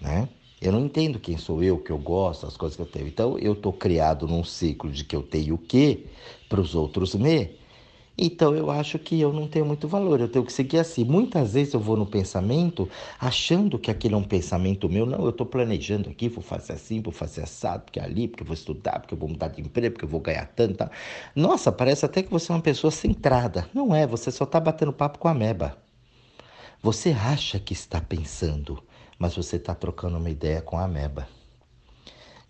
Né? 0.00 0.28
Eu 0.60 0.72
não 0.72 0.84
entendo 0.84 1.18
quem 1.18 1.36
sou 1.36 1.62
eu, 1.62 1.76
o 1.76 1.82
que 1.82 1.90
eu 1.90 1.98
gosto, 1.98 2.46
as 2.46 2.56
coisas 2.56 2.76
que 2.76 2.82
eu 2.82 2.86
tenho. 2.86 3.06
Então 3.08 3.38
eu 3.38 3.52
estou 3.52 3.72
criado 3.72 4.26
num 4.28 4.44
ciclo 4.44 4.90
de 4.90 5.04
que 5.04 5.16
eu 5.16 5.22
tenho 5.22 5.54
o 5.54 5.58
quê 5.58 6.06
para 6.48 6.60
os 6.60 6.74
outros 6.74 7.14
me 7.14 7.61
Então 8.16 8.54
eu 8.54 8.70
acho 8.70 8.98
que 8.98 9.20
eu 9.20 9.32
não 9.32 9.48
tenho 9.48 9.64
muito 9.64 9.88
valor, 9.88 10.20
eu 10.20 10.28
tenho 10.28 10.44
que 10.44 10.52
seguir 10.52 10.78
assim. 10.78 11.04
Muitas 11.04 11.54
vezes 11.54 11.72
eu 11.72 11.80
vou 11.80 11.96
no 11.96 12.06
pensamento 12.06 12.88
achando 13.18 13.78
que 13.78 13.90
aquele 13.90 14.14
é 14.14 14.16
um 14.16 14.22
pensamento 14.22 14.88
meu. 14.88 15.06
Não, 15.06 15.20
eu 15.22 15.30
estou 15.30 15.46
planejando 15.46 16.10
aqui, 16.10 16.28
vou 16.28 16.42
fazer 16.42 16.74
assim, 16.74 17.00
vou 17.00 17.12
fazer 17.12 17.42
assado, 17.42 17.84
porque 17.84 17.98
é 17.98 18.04
ali, 18.04 18.28
porque 18.28 18.42
eu 18.42 18.46
vou 18.46 18.54
estudar, 18.54 19.00
porque 19.00 19.14
eu 19.14 19.18
vou 19.18 19.28
mudar 19.28 19.48
de 19.48 19.60
emprego, 19.62 19.94
porque 19.94 20.04
eu 20.04 20.08
vou 20.08 20.20
ganhar 20.20 20.46
tanto. 20.54 20.88
Nossa, 21.34 21.72
parece 21.72 22.04
até 22.04 22.22
que 22.22 22.30
você 22.30 22.52
é 22.52 22.54
uma 22.54 22.60
pessoa 22.60 22.90
centrada. 22.90 23.68
Não 23.72 23.94
é, 23.94 24.06
você 24.06 24.30
só 24.30 24.44
está 24.44 24.60
batendo 24.60 24.92
papo 24.92 25.18
com 25.18 25.28
a 25.28 25.34
meba. 25.34 25.76
Você 26.82 27.10
acha 27.10 27.58
que 27.58 27.72
está 27.72 28.00
pensando, 28.00 28.82
mas 29.18 29.36
você 29.36 29.56
está 29.56 29.74
trocando 29.74 30.18
uma 30.18 30.30
ideia 30.30 30.60
com 30.60 30.76
a 30.78 30.86
meba. 30.88 31.28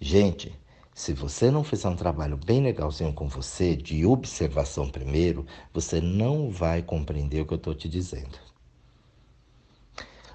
Gente, 0.00 0.52
se 0.94 1.14
você 1.14 1.50
não 1.50 1.64
fizer 1.64 1.88
um 1.88 1.96
trabalho 1.96 2.36
bem 2.36 2.62
legalzinho 2.62 3.12
com 3.12 3.26
você, 3.26 3.74
de 3.74 4.04
observação 4.04 4.88
primeiro, 4.88 5.46
você 5.72 6.00
não 6.00 6.50
vai 6.50 6.82
compreender 6.82 7.40
o 7.40 7.46
que 7.46 7.54
eu 7.54 7.56
estou 7.56 7.74
te 7.74 7.88
dizendo. 7.88 8.38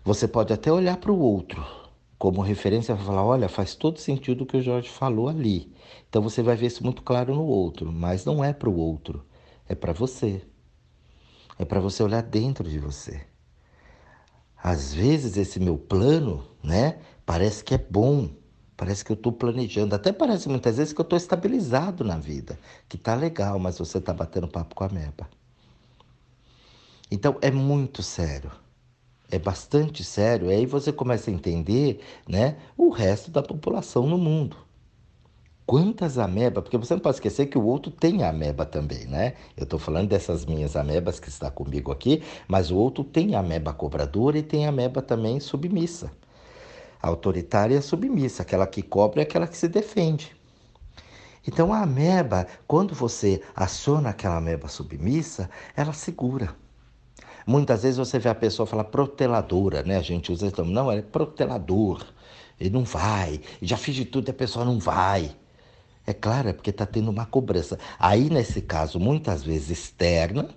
Você 0.03 0.27
pode 0.27 0.51
até 0.53 0.71
olhar 0.71 0.97
para 0.97 1.11
o 1.11 1.19
outro 1.19 1.63
como 2.17 2.41
referência 2.41 2.93
e 2.93 2.97
falar: 2.97 3.23
olha, 3.23 3.47
faz 3.47 3.75
todo 3.75 3.99
sentido 3.99 4.41
o 4.43 4.45
que 4.45 4.57
o 4.57 4.61
Jorge 4.61 4.89
falou 4.89 5.29
ali. 5.29 5.71
Então 6.09 6.21
você 6.21 6.41
vai 6.41 6.55
ver 6.55 6.67
isso 6.67 6.83
muito 6.83 7.03
claro 7.03 7.35
no 7.35 7.45
outro, 7.45 7.91
mas 7.91 8.25
não 8.25 8.43
é 8.43 8.51
para 8.51 8.69
o 8.69 8.77
outro, 8.77 9.23
é 9.67 9.75
para 9.75 9.93
você. 9.93 10.41
É 11.59 11.65
para 11.65 11.79
você 11.79 12.01
olhar 12.01 12.21
dentro 12.21 12.69
de 12.69 12.79
você. 12.79 13.21
Às 14.57 14.93
vezes 14.93 15.37
esse 15.37 15.59
meu 15.59 15.77
plano, 15.77 16.43
né, 16.63 16.99
parece 17.25 17.63
que 17.63 17.75
é 17.75 17.77
bom, 17.77 18.29
Parece 18.77 19.03
que 19.03 19.11
eu 19.11 19.15
estou 19.15 19.31
planejando. 19.31 19.95
Até 19.95 20.13
parece 20.13 20.47
muitas 20.47 20.77
vezes 20.77 20.93
que 20.93 21.01
eu 21.01 21.03
estou 21.03 21.17
estabilizado 21.17 22.03
na 22.03 22.17
vida. 22.17 22.59
Que 22.87 22.95
tá 22.95 23.15
legal, 23.15 23.57
mas 23.57 23.79
você 23.79 23.97
está 23.97 24.13
batendo 24.13 24.47
papo 24.47 24.75
com 24.75 24.83
a 24.83 24.89
meba. 24.89 25.27
Então 27.09 27.37
é 27.41 27.49
muito 27.49 28.03
sério. 28.03 28.51
É 29.31 29.39
bastante 29.39 30.03
sério. 30.03 30.51
E 30.51 30.53
aí 30.53 30.65
você 30.67 30.93
começa 30.93 31.31
a 31.31 31.33
entender 31.33 32.01
né, 32.29 32.57
o 32.77 32.89
resto 32.89 33.31
da 33.31 33.41
população 33.41 34.05
no 34.05 34.17
mundo. 34.17 34.55
Quantas 35.65 36.17
amebas, 36.17 36.63
porque 36.63 36.77
você 36.77 36.93
não 36.93 37.01
pode 37.01 37.17
esquecer 37.17 37.47
que 37.47 37.57
o 37.57 37.65
outro 37.65 37.91
tem 37.91 38.23
ameba 38.23 38.65
também, 38.65 39.05
né? 39.05 39.33
Eu 39.57 39.63
estou 39.63 39.77
falando 39.77 40.07
dessas 40.07 40.45
minhas 40.45 40.77
amebas 40.77 41.19
que 41.19 41.27
está 41.27 41.51
comigo 41.51 41.91
aqui, 41.91 42.23
mas 42.47 42.71
o 42.71 42.77
outro 42.77 43.03
tem 43.03 43.35
ameba 43.35 43.73
cobradora 43.73 44.37
e 44.37 44.43
tem 44.43 44.65
ameba 44.65 45.01
também 45.01 45.41
submissa. 45.41 46.09
A 47.07 47.09
autoritária 47.09 47.77
é 47.77 47.79
submissa, 47.79 48.41
aquela 48.41 48.67
que 48.67 48.81
cobra 48.81 49.21
é 49.21 49.23
aquela 49.23 49.47
que 49.47 49.55
se 49.55 49.69
defende. 49.69 50.35
Então 51.47 51.71
a 51.71 51.83
ameba, 51.83 52.45
quando 52.67 52.93
você 52.93 53.41
aciona 53.55 54.09
aquela 54.09 54.35
ameba 54.35 54.67
submissa, 54.67 55.49
ela 55.73 55.93
segura. 55.93 56.53
Muitas 57.45 57.83
vezes 57.83 57.97
você 57.97 58.19
vê 58.19 58.27
a 58.27 58.35
pessoa 58.35 58.67
falar 58.67 58.83
proteladora, 58.83 59.83
né? 59.83 59.95
A 59.95 60.01
gente 60.01 60.33
usa 60.33 60.51
nome. 60.57 60.73
Não, 60.73 60.91
ela 60.91 60.99
é 60.99 61.01
protelador. 61.01 62.05
Ele 62.59 62.71
não 62.71 62.83
vai. 62.83 63.39
Já 63.61 63.77
fiz 63.77 63.95
de 63.95 64.03
tudo 64.03 64.27
e 64.27 64.31
a 64.31 64.33
pessoa 64.33 64.65
não 64.65 64.77
vai. 64.77 65.33
É 66.05 66.11
claro, 66.11 66.49
é 66.49 66.53
porque 66.53 66.71
está 66.71 66.85
tendo 66.85 67.09
uma 67.09 67.25
cobrança. 67.25 67.79
Aí, 67.97 68.29
nesse 68.29 68.61
caso, 68.61 68.99
muitas 68.99 69.43
vezes 69.43 69.69
externa, 69.69 70.49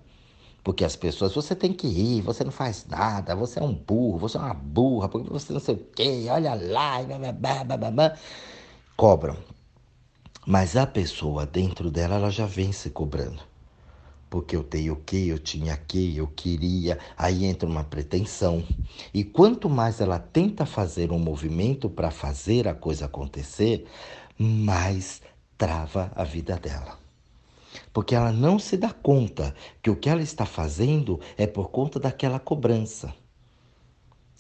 porque 0.62 0.85
as 0.85 0.95
pessoas, 0.95 1.35
você 1.35 1.55
tem 1.55 1.73
que 1.73 1.87
ir, 1.87 2.23
você 2.23 2.45
não 2.45 2.52
faz 2.52 2.87
nada, 2.87 3.35
você 3.35 3.59
é 3.59 3.62
um 3.62 3.73
burro, 3.73 4.19
você 4.19 4.37
é 4.37 4.40
uma 4.40 4.55
burra, 4.55 5.09
porque 5.09 5.31
você 5.31 5.52
não 5.52 5.61
sei 5.61 5.75
o 5.75 5.79
quê, 5.79 6.26
olha 6.31 6.55
lá, 6.55 7.02
blá, 7.02 7.33
blá, 7.33 7.76
blá, 7.76 7.90
blá, 7.90 8.19
cobram. 8.97 9.37
Mas 10.47 10.76
a 10.76 10.87
pessoa 10.87 11.47
dentro 11.47 11.90
dela, 11.90 12.17
ela 12.17 12.31
já 12.31 12.47
vem 12.47 12.73
se 12.73 12.90
cobrando. 12.90 13.43
Porque 14.29 14.55
eu 14.55 14.62
tenho 14.62 14.93
o 14.93 14.97
que, 14.97 15.29
eu 15.29 15.38
tinha 15.38 15.76
que, 15.76 16.17
eu 16.17 16.26
queria, 16.29 16.99
aí 17.17 17.45
entra 17.45 17.69
uma 17.69 17.83
pretensão. 17.83 18.62
E 19.12 19.25
quanto 19.25 19.69
mais 19.69 20.00
ela 20.00 20.19
tenta 20.19 20.64
fazer 20.64 21.11
um 21.11 21.19
movimento 21.19 21.90
para 21.90 22.11
fazer 22.11 22.69
a 22.69 22.75
coisa 22.75 23.07
acontecer, 23.07 23.87
mais 24.38 25.21
trava 25.59 26.12
a 26.14 26.23
vida 26.23 26.57
dela 26.57 27.00
porque 27.92 28.14
ela 28.14 28.32
não 28.32 28.58
se 28.58 28.76
dá 28.76 28.92
conta 28.92 29.54
que 29.82 29.90
o 29.90 29.96
que 29.96 30.08
ela 30.08 30.22
está 30.22 30.46
fazendo 30.46 31.20
é 31.37 31.46
por 31.46 31.70
conta 31.70 31.99
daquela 31.99 32.38
cobrança. 32.38 33.14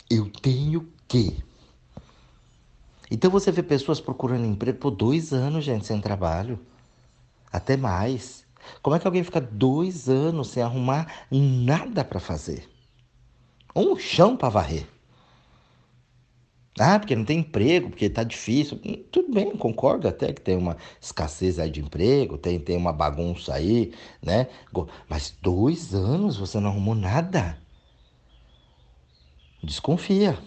Eu 0.08 0.30
tenho 0.30 0.88
que. 1.06 1.42
Então 3.10 3.30
você 3.30 3.50
vê 3.50 3.62
pessoas 3.62 4.00
procurando 4.00 4.46
emprego 4.46 4.78
por 4.78 4.90
dois 4.90 5.32
anos, 5.32 5.64
gente, 5.64 5.86
sem 5.86 6.00
trabalho. 6.00 6.58
Até 7.52 7.76
mais. 7.76 8.44
Como 8.82 8.94
é 8.94 8.98
que 8.98 9.06
alguém 9.06 9.24
fica 9.24 9.40
dois 9.40 10.08
anos 10.08 10.48
sem 10.48 10.62
arrumar 10.62 11.26
nada 11.30 12.04
para 12.04 12.20
fazer? 12.20 12.68
Um 13.74 13.96
chão 13.96 14.36
para 14.36 14.48
varrer. 14.48 14.86
Ah, 16.78 16.98
porque 16.98 17.16
não 17.16 17.24
tem 17.24 17.40
emprego, 17.40 17.90
porque 17.90 18.06
está 18.06 18.22
difícil. 18.22 18.80
Tudo 19.10 19.32
bem, 19.32 19.56
concordo 19.56 20.08
até 20.08 20.32
que 20.32 20.40
tem 20.40 20.56
uma 20.56 20.76
escassez 21.00 21.58
aí 21.58 21.70
de 21.70 21.80
emprego, 21.80 22.38
tem, 22.38 22.58
tem 22.58 22.76
uma 22.76 22.92
bagunça 22.92 23.54
aí, 23.54 23.92
né? 24.22 24.48
Mas 25.08 25.36
dois 25.42 25.94
anos 25.94 26.36
você 26.36 26.58
não 26.60 26.70
arrumou 26.70 26.94
nada. 26.94 27.58
Desconfia. 29.62 30.38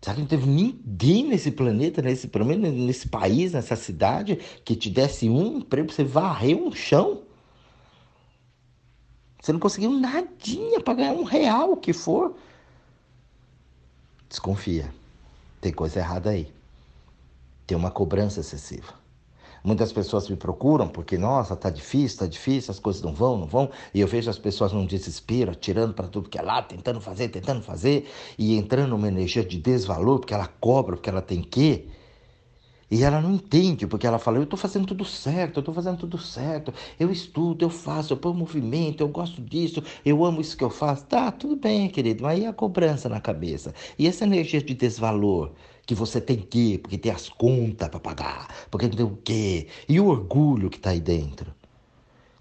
Será 0.00 0.14
que 0.14 0.20
não 0.20 0.28
teve 0.28 0.46
ninguém 0.46 1.26
nesse 1.26 1.50
planeta, 1.50 2.00
nesse, 2.00 2.28
pelo 2.28 2.44
menos 2.46 2.72
nesse 2.72 3.08
país, 3.08 3.52
nessa 3.52 3.76
cidade, 3.76 4.36
que 4.64 4.74
te 4.74 4.88
desse 4.88 5.28
um 5.28 5.58
emprego 5.58 5.88
pra 5.88 5.96
você 5.96 6.04
varrer 6.04 6.56
um 6.56 6.72
chão? 6.72 7.22
Você 9.40 9.52
não 9.52 9.60
conseguiu 9.60 9.90
nadinha 9.90 10.80
para 10.80 10.94
ganhar 10.94 11.12
um 11.12 11.24
real 11.24 11.76
que 11.76 11.92
for. 11.92 12.36
Desconfia. 14.30 14.94
Tem 15.60 15.72
coisa 15.72 15.98
errada 15.98 16.30
aí. 16.30 16.50
Tem 17.66 17.76
uma 17.76 17.90
cobrança 17.90 18.38
excessiva. 18.38 18.94
Muitas 19.62 19.92
pessoas 19.92 20.28
me 20.28 20.36
procuram 20.36 20.88
porque, 20.88 21.18
nossa, 21.18 21.54
tá 21.54 21.68
difícil, 21.68 22.20
tá 22.20 22.26
difícil, 22.26 22.70
as 22.70 22.78
coisas 22.78 23.02
não 23.02 23.12
vão, 23.12 23.36
não 23.36 23.46
vão. 23.46 23.70
E 23.92 24.00
eu 24.00 24.06
vejo 24.06 24.30
as 24.30 24.38
pessoas 24.38 24.72
num 24.72 24.86
desespero, 24.86 25.50
atirando 25.50 25.92
para 25.92 26.06
tudo 26.06 26.30
que 26.30 26.38
é 26.38 26.42
lá, 26.42 26.62
tentando 26.62 27.00
fazer, 27.00 27.28
tentando 27.28 27.60
fazer, 27.60 28.08
e 28.38 28.56
entrando 28.56 28.90
numa 28.90 29.08
energia 29.08 29.44
de 29.44 29.58
desvalor, 29.58 30.20
porque 30.20 30.32
ela 30.32 30.46
cobra, 30.46 30.96
porque 30.96 31.10
ela 31.10 31.20
tem 31.20 31.42
que. 31.42 31.90
E 32.90 33.04
ela 33.04 33.20
não 33.20 33.32
entende, 33.34 33.86
porque 33.86 34.06
ela 34.06 34.18
fala: 34.18 34.38
eu 34.38 34.42
estou 34.42 34.58
fazendo 34.58 34.86
tudo 34.86 35.04
certo, 35.04 35.58
eu 35.58 35.60
estou 35.60 35.74
fazendo 35.74 35.98
tudo 35.98 36.18
certo, 36.18 36.74
eu 36.98 37.10
estudo, 37.10 37.64
eu 37.64 37.70
faço, 37.70 38.12
eu 38.12 38.16
ponho 38.16 38.34
movimento, 38.34 39.00
eu 39.02 39.08
gosto 39.08 39.40
disso, 39.40 39.82
eu 40.04 40.24
amo 40.24 40.40
isso 40.40 40.56
que 40.56 40.64
eu 40.64 40.70
faço. 40.70 41.04
Tá, 41.06 41.30
tudo 41.30 41.56
bem, 41.56 41.88
querido, 41.88 42.22
mas 42.22 42.40
e 42.40 42.46
a 42.46 42.52
cobrança 42.52 43.08
na 43.08 43.20
cabeça? 43.20 43.72
E 43.98 44.06
essa 44.08 44.24
energia 44.24 44.60
de 44.60 44.74
desvalor? 44.74 45.52
Que 45.86 45.94
você 45.94 46.20
tem 46.20 46.38
que, 46.38 46.78
porque 46.78 46.98
tem 46.98 47.10
as 47.10 47.28
contas 47.28 47.88
para 47.88 47.98
pagar, 48.00 48.48
porque 48.70 48.88
tem 48.88 49.04
o 49.04 49.16
quê? 49.24 49.66
E 49.88 49.98
o 49.98 50.06
orgulho 50.06 50.70
que 50.70 50.76
está 50.76 50.90
aí 50.90 51.00
dentro? 51.00 51.52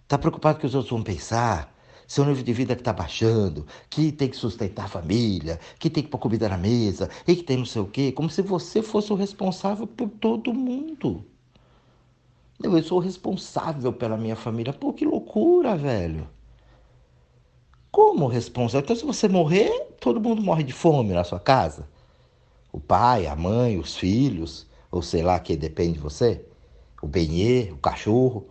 Tá 0.08 0.18
preocupado 0.18 0.60
que 0.60 0.66
os 0.66 0.76
outros 0.76 0.92
vão 0.92 1.04
pensar? 1.04 1.74
Seu 2.10 2.26
nível 2.26 2.44
de 2.44 2.54
vida 2.54 2.76
que 2.76 2.82
está 2.82 2.92
baixando, 2.92 3.68
que 3.88 4.12
tem 4.12 4.28
que 4.28 4.36
sustentar 4.36 4.86
a 4.86 4.88
família, 4.88 5.60
que 5.78 5.92
tem 5.92 6.02
que 6.02 6.10
pôr 6.10 6.18
comida 6.18 6.50
na 6.50 6.58
mesa, 6.58 7.08
e 7.28 7.36
que 7.36 7.44
tem 7.44 7.56
não 7.56 7.66
sei 7.66 7.84
o 7.84 7.86
quê, 7.86 8.12
como 8.12 8.32
se 8.32 8.42
você 8.42 8.82
fosse 8.82 9.14
o 9.14 9.16
responsável 9.16 9.86
por 9.86 10.10
todo 10.10 10.52
mundo. 10.52 11.24
Eu 12.62 12.82
sou 12.82 12.98
responsável 12.98 13.94
pela 13.94 14.18
minha 14.18 14.36
família. 14.36 14.74
Pô, 14.74 14.92
que 14.92 15.06
loucura, 15.06 15.78
velho. 15.78 16.28
Como 17.92 18.26
responsável? 18.26 18.84
Então, 18.84 18.96
se 18.96 19.06
você 19.06 19.28
morrer, 19.28 19.70
todo 20.02 20.20
mundo 20.20 20.42
morre 20.42 20.64
de 20.64 20.74
fome 20.74 21.14
na 21.14 21.24
sua 21.24 21.40
casa? 21.40 21.88
O 22.72 22.80
pai, 22.80 23.28
a 23.28 23.36
mãe, 23.36 23.78
os 23.78 23.96
filhos, 23.96 24.66
ou 24.92 25.04
sei 25.04 25.22
lá, 25.22 25.40
que 25.40 25.56
depende 25.56 25.94
de 25.94 26.00
você? 26.00 26.44
O 27.04 27.08
benê, 27.08 27.72
o 27.72 27.78
cachorro. 27.78 28.48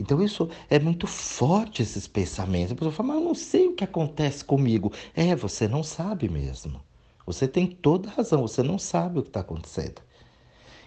Então 0.00 0.22
isso 0.22 0.48
é 0.68 0.78
muito 0.78 1.06
forte 1.06 1.82
esses 1.82 2.08
pensamentos. 2.08 2.72
A 2.72 2.74
pessoa 2.74 2.92
fala, 2.92 3.08
mas 3.10 3.18
eu 3.18 3.24
não 3.24 3.34
sei 3.34 3.68
o 3.68 3.74
que 3.74 3.84
acontece 3.84 4.42
comigo. 4.42 4.92
É, 5.14 5.36
você 5.36 5.68
não 5.68 5.82
sabe 5.82 6.28
mesmo. 6.28 6.80
Você 7.26 7.46
tem 7.46 7.66
toda 7.66 8.08
razão, 8.10 8.40
você 8.40 8.62
não 8.62 8.78
sabe 8.78 9.18
o 9.18 9.22
que 9.22 9.28
está 9.28 9.40
acontecendo. 9.40 10.00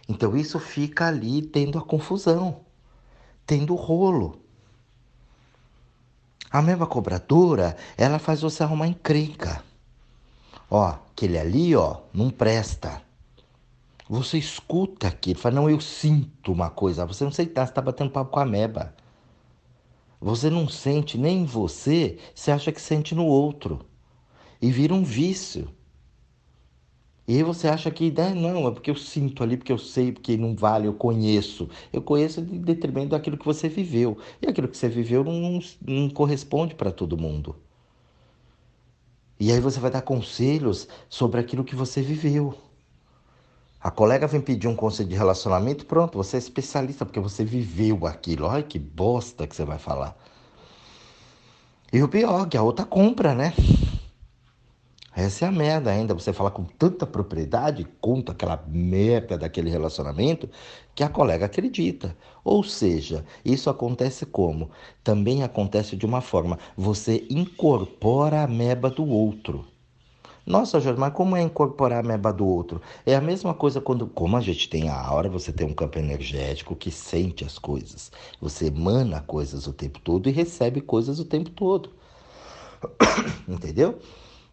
Então 0.10 0.36
isso 0.36 0.60
fica 0.60 1.08
ali 1.08 1.42
tendo 1.44 1.78
a 1.78 1.82
confusão, 1.82 2.62
tendo 3.46 3.74
o 3.74 3.78
rolo. 3.78 4.42
A 6.50 6.62
mesma 6.62 6.88
cobradora, 6.88 7.78
ela 7.96 8.20
faz 8.20 8.42
você 8.42 8.64
arrumar 8.64 8.88
encrenca. 8.88 9.64
Ó, 10.70 10.88
aquele 10.88 11.38
ali, 11.38 11.76
ó, 11.76 12.02
não 12.14 12.30
presta. 12.30 13.02
Você 14.10 14.38
escuta 14.38 15.08
aquilo, 15.08 15.40
fala, 15.40 15.56
não, 15.56 15.70
eu 15.70 15.80
sinto 15.80 16.52
uma 16.52 16.70
coisa. 16.70 17.06
Você 17.06 17.24
não 17.24 17.32
sei, 17.32 17.46
tá, 17.46 17.66
você 17.66 17.72
está 17.72 17.82
batendo 17.82 18.12
papo 18.12 18.32
com 18.32 18.40
a 18.40 18.46
meba. 18.46 18.94
Você 20.24 20.50
não 20.50 20.70
sente 20.70 21.18
nem 21.18 21.42
em 21.42 21.46
você, 21.46 22.18
você 22.34 22.50
acha 22.50 22.72
que 22.72 22.80
sente 22.80 23.14
no 23.14 23.26
outro. 23.26 23.82
E 24.62 24.72
vira 24.72 24.94
um 24.94 25.04
vício. 25.04 25.68
E 27.28 27.36
aí 27.36 27.44
você 27.44 27.68
acha 27.68 27.92
que 27.92 28.10
né, 28.10 28.34
não, 28.34 28.66
é 28.68 28.72
porque 28.72 28.90
eu 28.90 28.96
sinto 28.96 29.44
ali, 29.44 29.58
porque 29.58 29.72
eu 29.72 29.78
sei, 29.78 30.14
porque 30.14 30.38
não 30.38 30.56
vale, 30.56 30.88
eu 30.88 30.94
conheço. 30.94 31.70
Eu 31.92 32.02
conheço 32.02 32.42
de 32.42 32.58
detrimento 32.58 33.10
daquilo 33.10 33.38
que 33.38 33.46
você 33.46 33.68
viveu. 33.68 34.18
E 34.42 34.48
aquilo 34.48 34.70
que 34.70 34.78
você 34.78 34.88
viveu 34.88 35.26
não, 35.26 35.60
não 35.86 36.10
corresponde 36.10 36.74
para 36.74 36.92
todo 36.92 37.18
mundo. 37.18 37.58
E 39.40 39.52
aí 39.52 39.60
você 39.60 39.78
vai 39.80 39.92
dar 39.92 40.02
conselhos 40.04 40.88
sobre 41.10 41.40
aquilo 41.40 41.66
que 41.66 41.76
você 41.76 42.02
viveu. 42.02 42.58
A 43.84 43.92
colega 43.92 44.28
vem 44.28 44.40
pedir 44.40 44.70
um 44.70 44.78
conselho 44.78 45.10
de 45.10 45.16
relacionamento, 45.16 45.86
pronto, 45.86 46.18
você 46.18 46.38
é 46.38 46.40
especialista 46.40 47.06
porque 47.06 47.20
você 47.20 47.44
viveu 47.44 48.08
aquilo. 48.08 48.48
Olha 48.48 48.64
que 48.64 48.80
bosta 48.80 49.46
que 49.46 49.54
você 49.54 49.66
vai 49.66 49.78
falar. 49.78 50.16
E 51.92 52.02
o 52.02 52.08
pior, 52.08 52.48
que 52.48 52.56
a 52.56 52.64
outra 52.64 52.86
compra, 52.86 53.36
né? 53.36 53.54
Essa 55.14 55.44
é 55.44 55.48
a 55.50 55.52
merda 55.52 55.92
ainda. 55.92 56.14
Você 56.14 56.32
fala 56.32 56.50
com 56.50 56.64
tanta 56.64 57.06
propriedade, 57.06 57.86
conta 58.00 58.32
aquela 58.32 58.64
merda 58.66 59.38
daquele 59.38 59.70
relacionamento, 59.70 60.50
que 60.96 61.04
a 61.04 61.10
colega 61.10 61.48
acredita. 61.48 62.16
Ou 62.42 62.64
seja, 62.64 63.26
isso 63.44 63.70
acontece 63.70 64.26
como? 64.26 64.72
Também 65.04 65.44
acontece 65.44 65.98
de 65.98 66.06
uma 66.06 66.22
forma: 66.22 66.58
você 66.78 67.28
incorpora 67.30 68.44
a 68.44 68.48
meba 68.48 68.90
do 68.90 69.06
outro. 69.06 69.73
Nossa, 70.46 70.80
Jorge, 70.82 71.00
mas 71.00 71.14
como 71.14 71.38
é 71.38 71.42
incorporar 71.42 72.04
a 72.04 72.08
meba 72.08 72.34
do 72.34 72.46
outro? 72.46 72.82
É 73.06 73.16
a 73.16 73.22
mesma 73.22 73.54
coisa 73.54 73.80
quando, 73.80 74.08
como 74.08 74.36
a 74.36 74.42
gente 74.42 74.68
tem 74.68 74.90
a 74.90 75.00
aura, 75.00 75.30
você 75.30 75.54
tem 75.54 75.66
um 75.66 75.74
campo 75.74 75.98
energético 75.98 76.76
que 76.76 76.92
sente 76.92 77.46
as 77.46 77.58
coisas. 77.58 78.12
Você 78.42 78.68
emana 78.68 79.22
coisas 79.22 79.68
o 79.68 79.74
tempo 79.74 80.00
todo 80.02 80.28
e 80.28 80.34
recebe 80.34 80.82
coisas 80.82 81.18
o 81.20 81.26
tempo 81.26 81.50
todo. 81.50 81.92
Entendeu? 83.48 84.00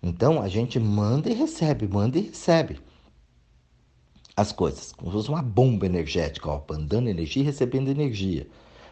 Então 0.00 0.40
a 0.40 0.48
gente 0.48 0.78
manda 0.78 1.28
e 1.28 1.34
recebe, 1.34 1.88
manda 1.88 2.18
e 2.18 2.22
recebe 2.22 2.78
as 4.36 4.52
coisas. 4.52 4.92
Como 4.92 5.10
se 5.10 5.16
fosse 5.16 5.28
uma 5.28 5.42
bomba 5.42 5.86
energética, 5.86 6.48
ó, 6.48 6.62
mandando 6.70 7.10
energia 7.10 7.42
e 7.42 7.46
recebendo 7.46 7.88
energia 7.90 8.46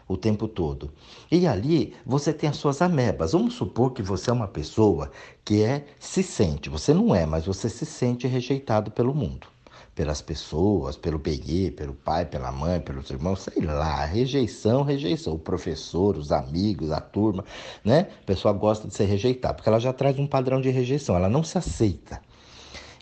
o 0.09 0.17
tempo 0.17 0.47
todo. 0.47 0.91
E 1.31 1.45
ali 1.45 1.95
você 2.03 2.33
tem 2.33 2.49
as 2.49 2.57
suas 2.57 2.81
amebas. 2.81 3.31
Vamos 3.33 3.53
supor 3.53 3.93
que 3.93 4.01
você 4.01 4.31
é 4.31 4.33
uma 4.33 4.47
pessoa 4.47 5.11
que 5.45 5.61
é 5.61 5.85
se 5.99 6.23
sente, 6.23 6.67
você 6.67 6.93
não 6.93 7.13
é, 7.13 7.27
mas 7.27 7.45
você 7.45 7.69
se 7.69 7.85
sente 7.85 8.27
rejeitado 8.27 8.89
pelo 8.89 9.13
mundo. 9.13 9.47
Pelas 9.93 10.21
pessoas, 10.21 10.95
pelo 10.95 11.19
PG, 11.19 11.71
pelo 11.71 11.93
pai, 11.93 12.25
pela 12.25 12.51
mãe, 12.51 12.79
pelos 12.79 13.09
irmãos, 13.09 13.41
sei 13.41 13.61
lá, 13.61 14.03
rejeição, 14.05 14.81
rejeição. 14.81 15.33
O 15.33 15.39
professor, 15.39 16.17
os 16.17 16.31
amigos, 16.31 16.91
a 16.91 17.01
turma, 17.01 17.43
né? 17.83 18.07
A 18.21 18.25
pessoa 18.25 18.53
gosta 18.53 18.87
de 18.87 18.95
ser 18.95 19.05
rejeitada, 19.05 19.53
porque 19.53 19.67
ela 19.67 19.79
já 19.79 19.91
traz 19.91 20.17
um 20.17 20.25
padrão 20.25 20.61
de 20.61 20.69
rejeição, 20.69 21.15
ela 21.15 21.29
não 21.29 21.43
se 21.43 21.57
aceita. 21.57 22.21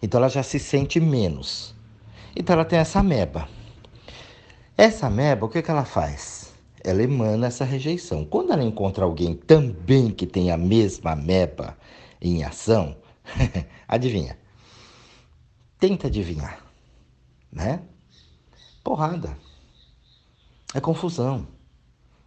Então 0.01 0.19
ela 0.19 0.29
já 0.29 0.41
se 0.41 0.59
sente 0.59 0.99
menos. 0.99 1.75
Então 2.35 2.55
ela 2.55 2.65
tem 2.65 2.79
essa 2.79 2.99
ameba. 2.99 3.47
Essa 4.75 5.07
ameba, 5.07 5.45
o 5.45 5.49
que, 5.49 5.61
que 5.61 5.71
ela 5.71 5.85
faz? 5.85 6.36
Ela 6.89 7.03
emana 7.03 7.47
essa 7.47 7.65
rejeição. 7.65 8.25
Quando 8.25 8.53
ela 8.53 8.63
encontra 8.63 9.03
alguém 9.03 9.35
também 9.35 10.09
que 10.09 10.25
tem 10.25 10.51
a 10.51 10.57
mesma 10.57 11.15
meba 11.15 11.77
em 12.21 12.43
ação, 12.43 12.95
adivinha? 13.87 14.37
Tenta 15.79 16.07
adivinhar, 16.07 16.65
né? 17.51 17.81
Porrada. 18.83 19.37
É 20.73 20.79
confusão. 20.79 21.47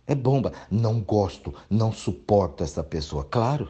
É 0.06 0.14
bomba. 0.14 0.52
Não 0.70 1.00
gosto, 1.00 1.54
não 1.68 1.92
suporto 1.92 2.62
essa 2.62 2.82
pessoa. 2.82 3.24
Claro, 3.24 3.68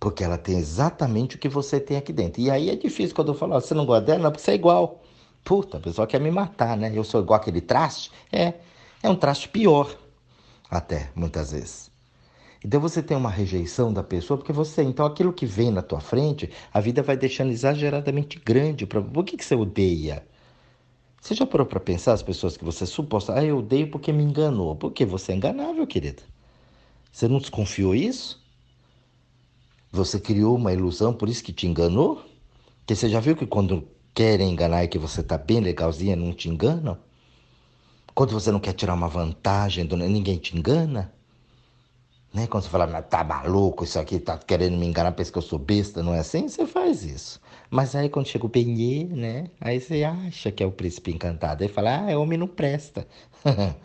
porque 0.00 0.24
ela 0.24 0.36
tem 0.36 0.58
exatamente 0.58 1.36
o 1.36 1.38
que 1.38 1.48
você 1.48 1.78
tem 1.78 1.96
aqui 1.96 2.12
dentro. 2.12 2.40
E 2.40 2.50
aí 2.50 2.70
é 2.70 2.76
difícil 2.76 3.14
quando 3.14 3.28
eu 3.28 3.34
falo, 3.34 3.54
você 3.54 3.72
não 3.72 3.86
gosta 3.86 4.04
dela, 4.04 4.24
não, 4.24 4.30
porque 4.30 4.42
você 4.42 4.52
é 4.52 4.54
igual. 4.54 5.02
Puta, 5.44 5.78
a 5.78 5.80
pessoa 5.80 6.06
quer 6.06 6.20
me 6.20 6.30
matar, 6.30 6.76
né? 6.76 6.90
Eu 6.94 7.04
sou 7.04 7.20
igual 7.20 7.38
aquele 7.40 7.60
traste? 7.60 8.10
É. 8.32 8.54
É 9.02 9.10
um 9.10 9.16
traste 9.16 9.48
pior, 9.48 9.96
até, 10.70 11.10
muitas 11.14 11.52
vezes. 11.52 11.90
Então 12.64 12.80
você 12.80 13.02
tem 13.02 13.16
uma 13.16 13.30
rejeição 13.30 13.92
da 13.92 14.02
pessoa 14.02 14.38
porque 14.38 14.52
você, 14.52 14.82
então 14.82 15.04
aquilo 15.04 15.32
que 15.32 15.44
vem 15.44 15.70
na 15.70 15.82
tua 15.82 16.00
frente, 16.00 16.48
a 16.72 16.80
vida 16.80 17.02
vai 17.02 17.16
deixando 17.16 17.50
exageradamente 17.50 18.38
grande 18.38 18.86
para 18.86 19.02
Por 19.02 19.24
que 19.24 19.36
que 19.36 19.44
você 19.44 19.56
odeia? 19.56 20.24
Você 21.20 21.34
já 21.34 21.46
parou 21.46 21.66
para 21.66 21.80
pensar 21.80 22.12
as 22.12 22.22
pessoas 22.22 22.56
que 22.56 22.64
você 22.64 22.86
suposta, 22.86 23.34
ah, 23.34 23.44
eu 23.44 23.58
odeio 23.58 23.90
porque 23.90 24.12
me 24.12 24.22
enganou. 24.24 24.74
Porque 24.76 25.04
você 25.04 25.32
é 25.32 25.34
enganável, 25.36 25.86
querida. 25.86 26.22
Você 27.12 27.28
não 27.28 27.38
desconfiou 27.38 27.94
isso? 27.94 28.42
Você 29.92 30.18
criou 30.18 30.56
uma 30.56 30.72
ilusão, 30.72 31.14
por 31.14 31.28
isso 31.28 31.44
que 31.44 31.52
te 31.52 31.66
enganou? 31.66 32.24
Porque 32.78 32.96
você 32.96 33.08
já 33.08 33.20
viu 33.20 33.36
que 33.36 33.46
quando 33.46 33.86
querem 34.14 34.50
enganar 34.50 34.84
e 34.84 34.88
que 34.88 34.98
você 34.98 35.22
tá 35.22 35.38
bem 35.38 35.60
legalzinha, 35.60 36.16
não 36.16 36.32
te 36.32 36.48
enganam? 36.48 36.98
Quando 38.14 38.32
você 38.32 38.52
não 38.52 38.60
quer 38.60 38.74
tirar 38.74 38.94
uma 38.94 39.08
vantagem, 39.08 39.84
ninguém 39.84 40.36
te 40.36 40.56
engana. 40.56 41.10
Né? 42.32 42.46
Quando 42.46 42.64
você 42.64 42.68
fala, 42.68 43.02
tá 43.02 43.24
maluco, 43.24 43.84
isso 43.84 43.98
aqui 43.98 44.18
tá 44.18 44.38
querendo 44.38 44.76
me 44.76 44.86
enganar, 44.86 45.12
pensa 45.12 45.32
que 45.32 45.38
eu 45.38 45.42
sou 45.42 45.58
besta, 45.58 46.02
não 46.02 46.14
é 46.14 46.18
assim? 46.18 46.48
Você 46.48 46.66
faz 46.66 47.04
isso. 47.04 47.40
Mas 47.70 47.94
aí 47.94 48.08
quando 48.08 48.26
chega 48.26 48.44
o 48.44 48.48
Benê, 48.48 49.04
né? 49.04 49.50
Aí 49.60 49.80
você 49.80 50.04
acha 50.04 50.50
que 50.50 50.62
é 50.62 50.66
o 50.66 50.72
príncipe 50.72 51.10
encantado. 51.10 51.62
Aí 51.62 51.68
fala, 51.68 52.04
ah, 52.04 52.10
é 52.10 52.16
homem 52.16 52.38
não 52.38 52.46
presta. 52.46 53.06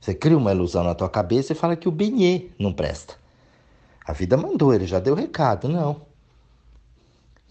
você 0.00 0.14
cria 0.14 0.36
uma 0.36 0.52
ilusão 0.52 0.82
na 0.82 0.94
tua 0.94 1.08
cabeça 1.08 1.52
e 1.52 1.56
fala 1.56 1.76
que 1.76 1.88
o 1.88 1.92
Benê 1.92 2.48
não 2.58 2.72
presta. 2.72 3.14
A 4.06 4.12
vida 4.12 4.36
mandou, 4.36 4.74
ele 4.74 4.86
já 4.86 4.98
deu 4.98 5.14
recado, 5.14 5.68
não. 5.68 6.02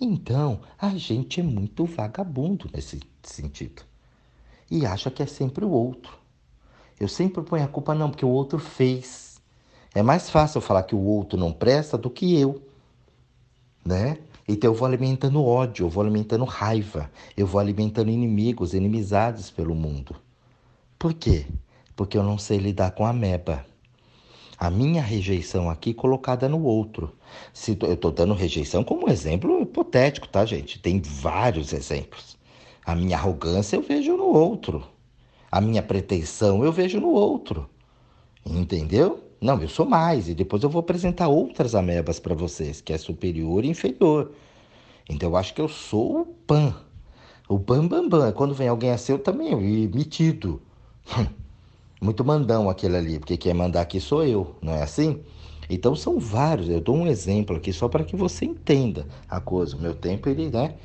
Então, 0.01 0.61
a 0.79 0.89
gente 0.89 1.39
é 1.39 1.43
muito 1.43 1.85
vagabundo 1.85 2.69
nesse 2.73 2.99
sentido 3.21 3.88
e 4.69 4.85
acha 4.85 5.09
que 5.09 5.23
é 5.23 5.25
sempre 5.25 5.65
o 5.65 5.71
outro. 5.71 6.17
Eu 6.99 7.07
sempre 7.07 7.41
ponho 7.43 7.63
a 7.63 7.67
culpa, 7.67 7.95
não, 7.95 8.09
porque 8.09 8.25
o 8.25 8.29
outro 8.29 8.59
fez. 8.59 9.41
É 9.93 10.03
mais 10.03 10.29
fácil 10.29 10.61
falar 10.61 10.83
que 10.83 10.95
o 10.95 11.03
outro 11.03 11.39
não 11.39 11.51
presta 11.51 11.97
do 11.97 12.09
que 12.09 12.39
eu, 12.39 12.61
né? 13.83 14.17
Então 14.47 14.71
eu 14.71 14.75
vou 14.75 14.87
alimentando 14.87 15.43
ódio, 15.45 15.85
eu 15.85 15.89
vou 15.89 16.01
alimentando 16.03 16.43
raiva, 16.43 17.09
eu 17.37 17.45
vou 17.45 17.61
alimentando 17.61 18.09
inimigos, 18.09 18.73
inimizades 18.73 19.51
pelo 19.51 19.75
mundo. 19.75 20.15
Por 20.97 21.13
quê? 21.13 21.45
Porque 21.95 22.17
eu 22.17 22.23
não 22.23 22.37
sei 22.37 22.57
lidar 22.57 22.91
com 22.91 23.05
a 23.05 23.13
meba. 23.13 23.63
A 24.57 24.69
minha 24.69 25.01
rejeição 25.01 25.69
aqui 25.69 25.93
colocada 25.93 26.49
no 26.49 26.63
outro. 26.63 27.15
Se 27.53 27.77
eu 27.79 27.93
estou 27.93 28.11
dando 28.11 28.33
rejeição 28.33 28.83
como 28.83 29.09
exemplo 29.09 29.61
hipotético, 29.61 30.27
tá, 30.27 30.43
gente? 30.45 30.79
Tem 30.79 30.99
vários 30.99 31.71
exemplos. 31.71 32.38
A 32.89 32.95
minha 32.95 33.17
arrogância 33.17 33.75
eu 33.75 33.83
vejo 33.83 34.17
no 34.17 34.25
outro. 34.25 34.83
A 35.51 35.61
minha 35.61 35.83
pretensão 35.83 36.63
eu 36.63 36.71
vejo 36.71 36.99
no 36.99 37.09
outro. 37.09 37.69
Entendeu? 38.43 39.23
Não, 39.39 39.61
eu 39.61 39.69
sou 39.69 39.85
mais. 39.85 40.27
E 40.27 40.33
depois 40.33 40.63
eu 40.63 40.69
vou 40.71 40.79
apresentar 40.79 41.27
outras 41.27 41.75
amebas 41.75 42.19
para 42.19 42.33
vocês, 42.33 42.81
que 42.81 42.91
é 42.91 42.97
superior 42.97 43.63
e 43.63 43.69
inferior. 43.69 44.31
Então 45.07 45.29
eu 45.29 45.37
acho 45.37 45.53
que 45.53 45.61
eu 45.61 45.69
sou 45.69 46.21
o 46.21 46.25
pan. 46.25 46.73
O 47.47 47.59
bam 47.59 47.87
bam 47.87 48.09
bam. 48.09 48.31
Quando 48.31 48.55
vem 48.55 48.67
alguém 48.67 48.89
assim, 48.89 49.11
eu 49.11 49.19
também, 49.19 49.55
metido. 49.55 50.59
Muito 52.01 52.25
mandão 52.25 52.71
aquele 52.71 52.97
ali, 52.97 53.19
porque 53.19 53.37
quem 53.37 53.53
mandar 53.53 53.81
aqui 53.81 53.99
sou 53.99 54.25
eu, 54.25 54.55
não 54.61 54.73
é 54.73 54.81
assim? 54.81 55.21
Então 55.69 55.95
são 55.95 56.17
vários, 56.17 56.69
eu 56.69 56.81
dou 56.81 56.95
um 56.95 57.05
exemplo 57.05 57.55
aqui 57.55 57.71
só 57.71 57.87
para 57.87 58.03
que 58.03 58.15
você 58.15 58.45
entenda 58.45 59.05
a 59.29 59.39
coisa. 59.39 59.75
O 59.75 59.79
meu 59.79 59.93
tempo, 59.93 60.27
ele, 60.27 60.49
né? 60.49 60.75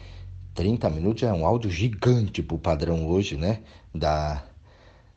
30 0.55 0.89
minutos 0.91 1.23
é 1.25 1.33
um 1.33 1.45
áudio 1.45 1.71
gigante 1.71 2.43
pro 2.43 2.59
padrão 2.59 3.07
hoje, 3.09 3.37
né? 3.37 3.63
Da, 3.95 4.45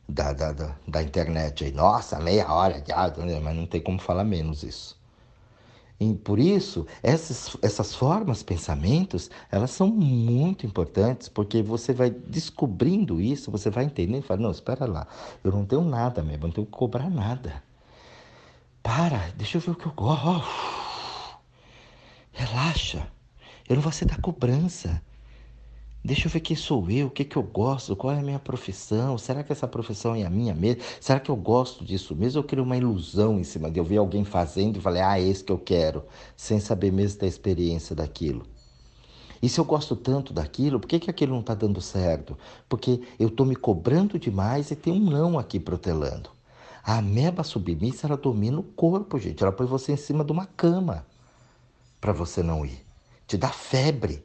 da, 0.08 0.32
da, 0.32 0.52
da, 0.52 0.76
da 0.86 1.02
internet 1.02 1.64
aí. 1.64 1.72
Nossa, 1.72 2.18
meia 2.18 2.52
hora 2.52 2.80
de 2.80 2.92
áudio, 2.92 3.24
né? 3.24 3.38
mas 3.40 3.56
não 3.56 3.66
tem 3.66 3.80
como 3.80 4.00
falar 4.00 4.24
menos 4.24 4.62
isso. 4.62 4.98
E 6.00 6.14
por 6.14 6.38
isso, 6.38 6.86
essas, 7.02 7.56
essas 7.60 7.94
formas, 7.94 8.42
pensamentos, 8.42 9.30
elas 9.50 9.72
são 9.72 9.88
muito 9.88 10.64
importantes, 10.64 11.28
porque 11.28 11.60
você 11.60 11.92
vai 11.92 12.08
descobrindo 12.08 13.20
isso, 13.20 13.50
você 13.50 13.68
vai 13.68 13.84
entendendo 13.84 14.22
e 14.22 14.26
fala, 14.26 14.40
não, 14.40 14.50
espera 14.52 14.86
lá, 14.86 15.08
eu 15.42 15.50
não 15.50 15.64
tenho 15.64 15.82
nada 15.82 16.22
mesmo, 16.22 16.46
não 16.46 16.52
tenho 16.52 16.66
que 16.66 16.72
cobrar 16.72 17.10
nada. 17.10 17.62
Para, 18.80 19.32
deixa 19.36 19.58
eu 19.58 19.60
ver 19.60 19.72
o 19.72 19.74
que 19.74 19.86
eu 19.86 19.92
gosto. 19.92 20.48
Relaxa, 22.32 23.08
eu 23.68 23.74
não 23.74 23.82
vou 23.82 23.90
aceitar 23.90 24.20
cobrança. 24.20 25.02
Deixa 26.04 26.26
eu 26.26 26.30
ver 26.30 26.40
quem 26.40 26.56
sou 26.56 26.88
eu, 26.90 27.08
o 27.08 27.10
que, 27.10 27.24
que 27.24 27.36
eu 27.36 27.42
gosto, 27.42 27.96
qual 27.96 28.14
é 28.14 28.18
a 28.20 28.22
minha 28.22 28.38
profissão, 28.38 29.18
será 29.18 29.42
que 29.42 29.52
essa 29.52 29.66
profissão 29.66 30.14
é 30.14 30.24
a 30.24 30.30
minha 30.30 30.54
mesmo? 30.54 30.82
Será 31.00 31.18
que 31.18 31.30
eu 31.30 31.36
gosto 31.36 31.84
disso 31.84 32.14
mesmo? 32.14 32.38
Eu 32.38 32.44
crio 32.44 32.62
uma 32.62 32.76
ilusão 32.76 33.38
em 33.38 33.44
cima 33.44 33.70
de 33.70 33.78
eu 33.80 33.84
ver 33.84 33.98
alguém 33.98 34.24
fazendo 34.24 34.78
e 34.78 34.80
falei, 34.80 35.02
ah, 35.02 35.18
é 35.20 35.24
esse 35.24 35.42
que 35.42 35.52
eu 35.52 35.58
quero, 35.58 36.04
sem 36.36 36.60
saber 36.60 36.92
mesmo 36.92 37.20
da 37.20 37.26
experiência 37.26 37.96
daquilo. 37.96 38.46
E 39.42 39.48
se 39.48 39.60
eu 39.60 39.64
gosto 39.64 39.94
tanto 39.94 40.32
daquilo, 40.32 40.80
por 40.80 40.88
que, 40.88 40.98
que 40.98 41.10
aquilo 41.10 41.32
não 41.32 41.40
está 41.40 41.54
dando 41.54 41.80
certo? 41.80 42.38
Porque 42.68 43.00
eu 43.18 43.28
estou 43.28 43.44
me 43.44 43.56
cobrando 43.56 44.18
demais 44.18 44.70
e 44.70 44.76
tem 44.76 44.92
um 44.92 45.10
não 45.10 45.38
aqui 45.38 45.60
protelando. 45.60 46.30
A 46.82 46.98
ameba 46.98 47.42
submissa, 47.42 48.06
ela 48.06 48.16
domina 48.16 48.58
o 48.58 48.62
corpo, 48.62 49.18
gente. 49.18 49.42
Ela 49.42 49.52
põe 49.52 49.66
você 49.66 49.92
em 49.92 49.96
cima 49.96 50.24
de 50.24 50.32
uma 50.32 50.46
cama 50.46 51.06
para 52.00 52.12
você 52.12 52.42
não 52.42 52.64
ir. 52.64 52.84
Te 53.26 53.36
dá 53.36 53.48
febre 53.48 54.22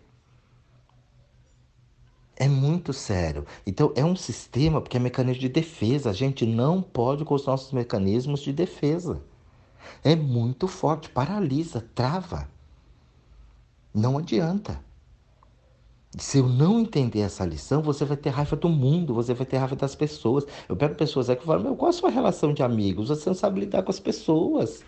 É 2.36 2.48
muito 2.48 2.92
sério. 2.94 3.46
Então, 3.66 3.94
é 3.96 4.04
um 4.04 4.16
sistema, 4.16 4.82
porque 4.82 4.98
é 4.98 5.00
mecanismo 5.00 5.42
de 5.42 5.50
defesa. 5.50 6.10
A 6.10 6.14
gente 6.14 6.46
não 6.46 6.82
pode 6.82 7.24
com 7.24 7.36
os 7.36 7.46
nossos 7.46 7.72
mecanismos 7.72 8.42
de 8.42 8.52
defesa. 8.52 9.22
É 10.04 10.16
muito 10.16 10.68
forte, 10.68 11.10
paralisa, 11.10 11.86
trava. 11.94 12.50
Não 13.94 14.18
adianta. 14.18 14.84
Se 16.18 16.38
eu 16.38 16.48
não 16.48 16.80
entender 16.80 17.22
essa 17.22 17.46
lição, 17.46 17.82
você 17.82 18.06
vai 18.06 18.18
ter 18.18 18.30
raiva 18.30 18.56
do 18.56 18.70
mundo, 18.70 19.14
você 19.14 19.34
vai 19.34 19.46
ter 19.46 19.58
raiva 19.58 19.76
das 19.76 19.96
pessoas. 19.96 20.46
Eu 20.70 20.76
pego 20.76 20.96
pessoas 20.96 21.30
aqui 21.30 21.44
e 21.44 21.46
falo, 21.46 21.64
meu, 21.64 21.76
qual 21.76 21.90
a 21.90 21.94
sua 21.94 22.10
relação 22.10 22.54
de 22.54 22.62
amigos? 22.62 23.10
Você 23.10 23.30
não 23.30 23.36
sabe 23.36 23.62
lidar 23.62 23.84
com 23.84 23.92
as 23.92 24.00
pessoas. 24.00 24.84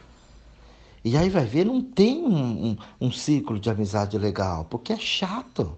E 1.03 1.15
aí 1.17 1.29
vai 1.29 1.45
ver, 1.45 1.65
não 1.65 1.81
tem 1.81 2.23
um, 2.23 2.71
um, 2.71 2.77
um 3.01 3.11
ciclo 3.11 3.59
de 3.59 3.69
amizade 3.69 4.17
legal, 4.17 4.65
porque 4.65 4.93
é 4.93 4.97
chato. 4.97 5.77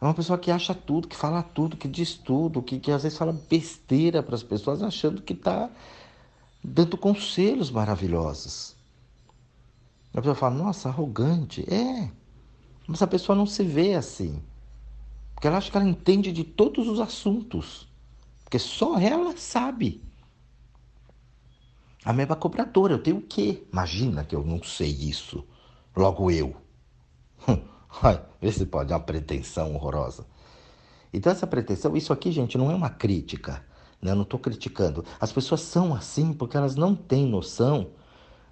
É 0.00 0.04
uma 0.04 0.14
pessoa 0.14 0.38
que 0.38 0.50
acha 0.50 0.74
tudo, 0.74 1.06
que 1.06 1.16
fala 1.16 1.42
tudo, 1.42 1.76
que 1.76 1.86
diz 1.86 2.14
tudo, 2.14 2.62
que, 2.62 2.80
que 2.80 2.90
às 2.90 3.02
vezes 3.02 3.18
fala 3.18 3.32
besteira 3.32 4.22
para 4.22 4.34
as 4.34 4.42
pessoas, 4.42 4.82
achando 4.82 5.20
que 5.20 5.34
está 5.34 5.68
dando 6.64 6.96
conselhos 6.96 7.70
maravilhosos. 7.70 8.74
A 10.14 10.18
pessoa 10.18 10.34
fala, 10.34 10.54
nossa, 10.54 10.88
arrogante. 10.88 11.62
É, 11.72 12.10
mas 12.86 13.02
a 13.02 13.06
pessoa 13.06 13.36
não 13.36 13.46
se 13.46 13.62
vê 13.62 13.94
assim. 13.94 14.42
Porque 15.34 15.46
ela 15.46 15.58
acha 15.58 15.70
que 15.70 15.76
ela 15.76 15.88
entende 15.88 16.32
de 16.32 16.44
todos 16.44 16.88
os 16.88 16.98
assuntos. 16.98 17.86
Porque 18.42 18.58
só 18.58 18.98
ela 18.98 19.36
sabe. 19.36 20.02
A 22.04 22.12
mesma 22.12 22.34
cobradora, 22.34 22.94
eu 22.94 23.02
tenho 23.02 23.18
o 23.18 23.22
quê? 23.22 23.66
Imagina 23.70 24.24
que 24.24 24.34
eu 24.34 24.42
não 24.42 24.62
sei 24.62 24.90
isso. 24.90 25.46
Logo 25.94 26.30
eu. 26.30 26.56
Ai, 28.02 28.22
vê 28.40 28.52
se 28.52 28.66
pode, 28.66 28.92
é 28.92 28.96
uma 28.96 29.02
pretensão 29.02 29.74
horrorosa. 29.74 30.26
Então, 31.12 31.32
essa 31.32 31.46
pretensão, 31.46 31.96
isso 31.96 32.12
aqui, 32.12 32.30
gente, 32.30 32.56
não 32.56 32.70
é 32.70 32.74
uma 32.74 32.90
crítica. 32.90 33.64
Né? 34.00 34.12
Eu 34.12 34.16
não 34.16 34.22
estou 34.22 34.38
criticando. 34.38 35.04
As 35.20 35.32
pessoas 35.32 35.60
são 35.60 35.94
assim 35.94 36.32
porque 36.32 36.56
elas 36.56 36.76
não 36.76 36.94
têm 36.94 37.26
noção 37.26 37.88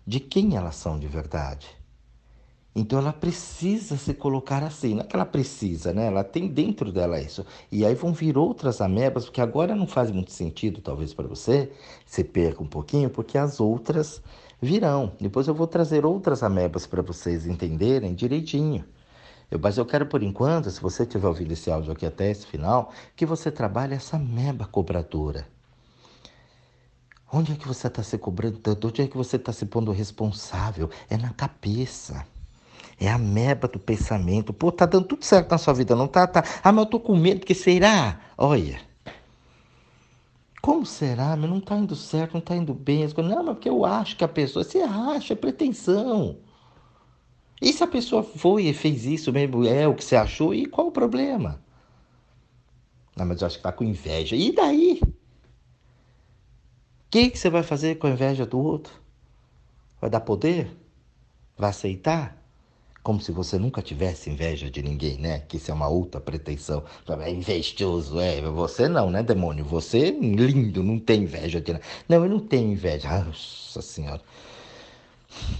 de 0.07 0.21
quem 0.21 0.57
elas 0.57 0.77
são 0.77 0.99
de 0.99 1.07
verdade. 1.07 1.69
Então 2.75 2.99
ela 2.99 3.13
precisa 3.13 3.97
se 3.97 4.15
colocar 4.15 4.63
assim, 4.63 4.95
não 4.95 5.01
é 5.03 5.05
que 5.05 5.17
ela 5.17 5.27
precisa, 5.27 5.93
né? 5.93 6.07
Ela 6.07 6.23
tem 6.23 6.47
dentro 6.47 6.93
dela 6.93 7.21
isso. 7.21 7.45
E 7.73 7.85
aí 7.85 7.95
vão 7.95 8.13
vir 8.13 8.39
outras 8.39 8.81
amebas, 8.81 9.25
porque 9.25 9.41
agora 9.41 9.75
não 9.75 9.87
faz 9.87 10.13
muito 10.13 10.31
sentido, 10.31 10.81
talvez 10.81 11.13
para 11.13 11.27
você, 11.27 11.73
se 12.07 12.23
perca 12.23 12.63
um 12.63 12.67
pouquinho, 12.69 13.11
porque 13.11 13.37
as 13.37 13.59
outras 13.59 14.23
virão. 14.63 15.13
Depois 15.21 15.49
eu 15.49 15.55
vou 15.55 15.67
trazer 15.67 16.07
outras 16.07 16.43
amebas 16.43 16.87
para 16.87 17.03
vocês 17.03 17.47
entenderem 17.47 18.15
direitinho. 18.15 18.85
Eu, 19.51 19.59
mas 19.59 19.79
eu 19.79 19.87
quero, 19.87 20.07
por 20.07 20.23
enquanto, 20.23 20.71
se 20.71 20.81
você 20.81 21.05
estiver 21.05 21.27
ouvindo 21.27 21.53
esse 21.53 21.71
áudio 21.71 21.93
aqui 21.93 22.05
até 22.05 22.31
esse 22.31 22.47
final, 22.47 22.93
que 23.17 23.25
você 23.25 23.51
trabalhe 23.51 23.95
essa 23.95 24.19
meba 24.19 24.67
cobradora. 24.67 25.47
Onde 27.33 27.53
é 27.53 27.57
que 27.57 27.67
você 27.67 27.87
está 27.87 28.03
se 28.03 28.17
cobrando 28.17 28.59
tanto? 28.59 28.89
Onde 28.89 29.03
é 29.03 29.07
que 29.07 29.17
você 29.17 29.37
está 29.37 29.53
se 29.53 29.67
pondo 29.67 29.93
responsável? 29.93 30.91
É 31.11 31.17
na 31.17 31.31
cabeça. 31.31 32.27
É 33.01 33.09
a 33.09 33.19
meba 33.19 33.69
do 33.69 33.79
pensamento. 33.79 34.53
Pô, 34.53 34.73
tá 34.73 34.87
dando 34.87 35.07
tudo 35.07 35.25
certo 35.25 35.51
na 35.51 35.59
sua 35.59 35.75
vida, 35.75 35.95
não 35.95 36.09
tá? 36.09 36.27
tá. 36.27 36.43
Ah, 36.63 36.73
mas 36.73 36.85
eu 36.85 36.91
tô 36.91 37.01
com 37.01 37.17
medo, 37.17 37.45
que 37.45 37.55
será? 37.55 38.19
Olha. 38.37 38.81
Como 40.61 40.85
será? 40.85 41.37
Mas 41.37 41.49
não 41.49 41.61
tá 41.61 41.77
indo 41.77 41.95
certo, 41.95 42.35
não 42.35 42.41
tá 42.41 42.57
indo 42.57 42.75
bem. 42.75 43.07
Não, 43.17 43.45
mas 43.45 43.55
porque 43.55 43.69
eu 43.69 43.85
acho 43.85 44.17
que 44.17 44.25
a 44.25 44.29
pessoa. 44.29 44.65
Você 44.65 44.81
acha, 44.81 45.35
é 45.35 45.37
pretensão. 45.37 46.39
E 47.61 47.73
se 47.73 47.83
a 47.83 47.87
pessoa 47.87 48.23
foi 48.23 48.67
e 48.67 48.75
fez 48.75 49.05
isso 49.05 49.33
mesmo, 49.33 49.67
é 49.67 49.87
o 49.87 49.95
que 49.95 50.05
você 50.05 50.17
achou, 50.17 50.55
e 50.55 50.67
qual 50.67 50.89
o 50.89 50.93
problema? 50.93 51.61
Não, 53.17 53.27
mas 53.27 53.41
eu 53.41 53.47
acho 53.49 53.57
que 53.57 53.63
tá 53.63 53.73
com 53.73 53.83
inveja. 53.83 54.37
E 54.37 54.53
daí? 54.53 55.01
O 55.03 55.13
que, 57.11 57.31
que 57.31 57.39
você 57.39 57.51
vai 57.51 57.63
fazer 57.65 57.97
com 57.97 58.07
a 58.07 58.11
inveja 58.11 58.47
do 58.47 58.59
outro? 58.59 58.93
Vai 60.01 60.09
dar 60.09 60.21
poder? 60.21 60.71
Vai 61.57 61.71
aceitar? 61.71 62.37
Como 63.03 63.21
se 63.21 63.33
você 63.33 63.59
nunca 63.59 63.83
tivesse 63.83 64.31
inveja 64.31 64.71
de 64.71 64.83
ninguém, 64.83 65.17
né? 65.19 65.41
Que 65.41 65.57
isso 65.57 65.71
é 65.71 65.75
uma 65.75 65.89
outra 65.89 66.21
pretensão. 66.21 66.85
É 67.21 67.31
invejoso, 67.31 68.21
é. 68.21 68.41
Você 68.43 68.87
não, 68.87 69.11
né, 69.11 69.23
demônio? 69.23 69.65
Você, 69.65 70.11
lindo, 70.11 70.83
não 70.83 70.99
tem 70.99 71.23
inveja 71.23 71.61
de 71.61 71.73
nada. 71.73 71.85
Não, 72.09 72.23
eu 72.23 72.31
não 72.31 72.39
tenho 72.39 72.71
inveja. 72.71 73.25
Nossa 73.25 73.83
Senhora. 73.83 74.21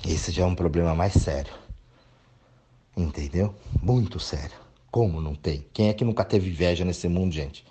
Esse 0.07 0.31
já 0.31 0.45
é 0.45 0.47
um 0.47 0.55
problema 0.55 0.95
mais 0.95 1.15
sério. 1.15 1.53
Entendeu? 2.99 3.55
Muito 3.81 4.19
sério. 4.19 4.57
Como 4.91 5.21
não 5.21 5.33
tem? 5.33 5.65
Quem 5.73 5.89
é 5.89 5.93
que 5.93 6.05
nunca 6.05 6.25
teve 6.25 6.51
inveja 6.51 6.85
nesse 6.85 7.07
mundo, 7.07 7.33
gente? 7.33 7.65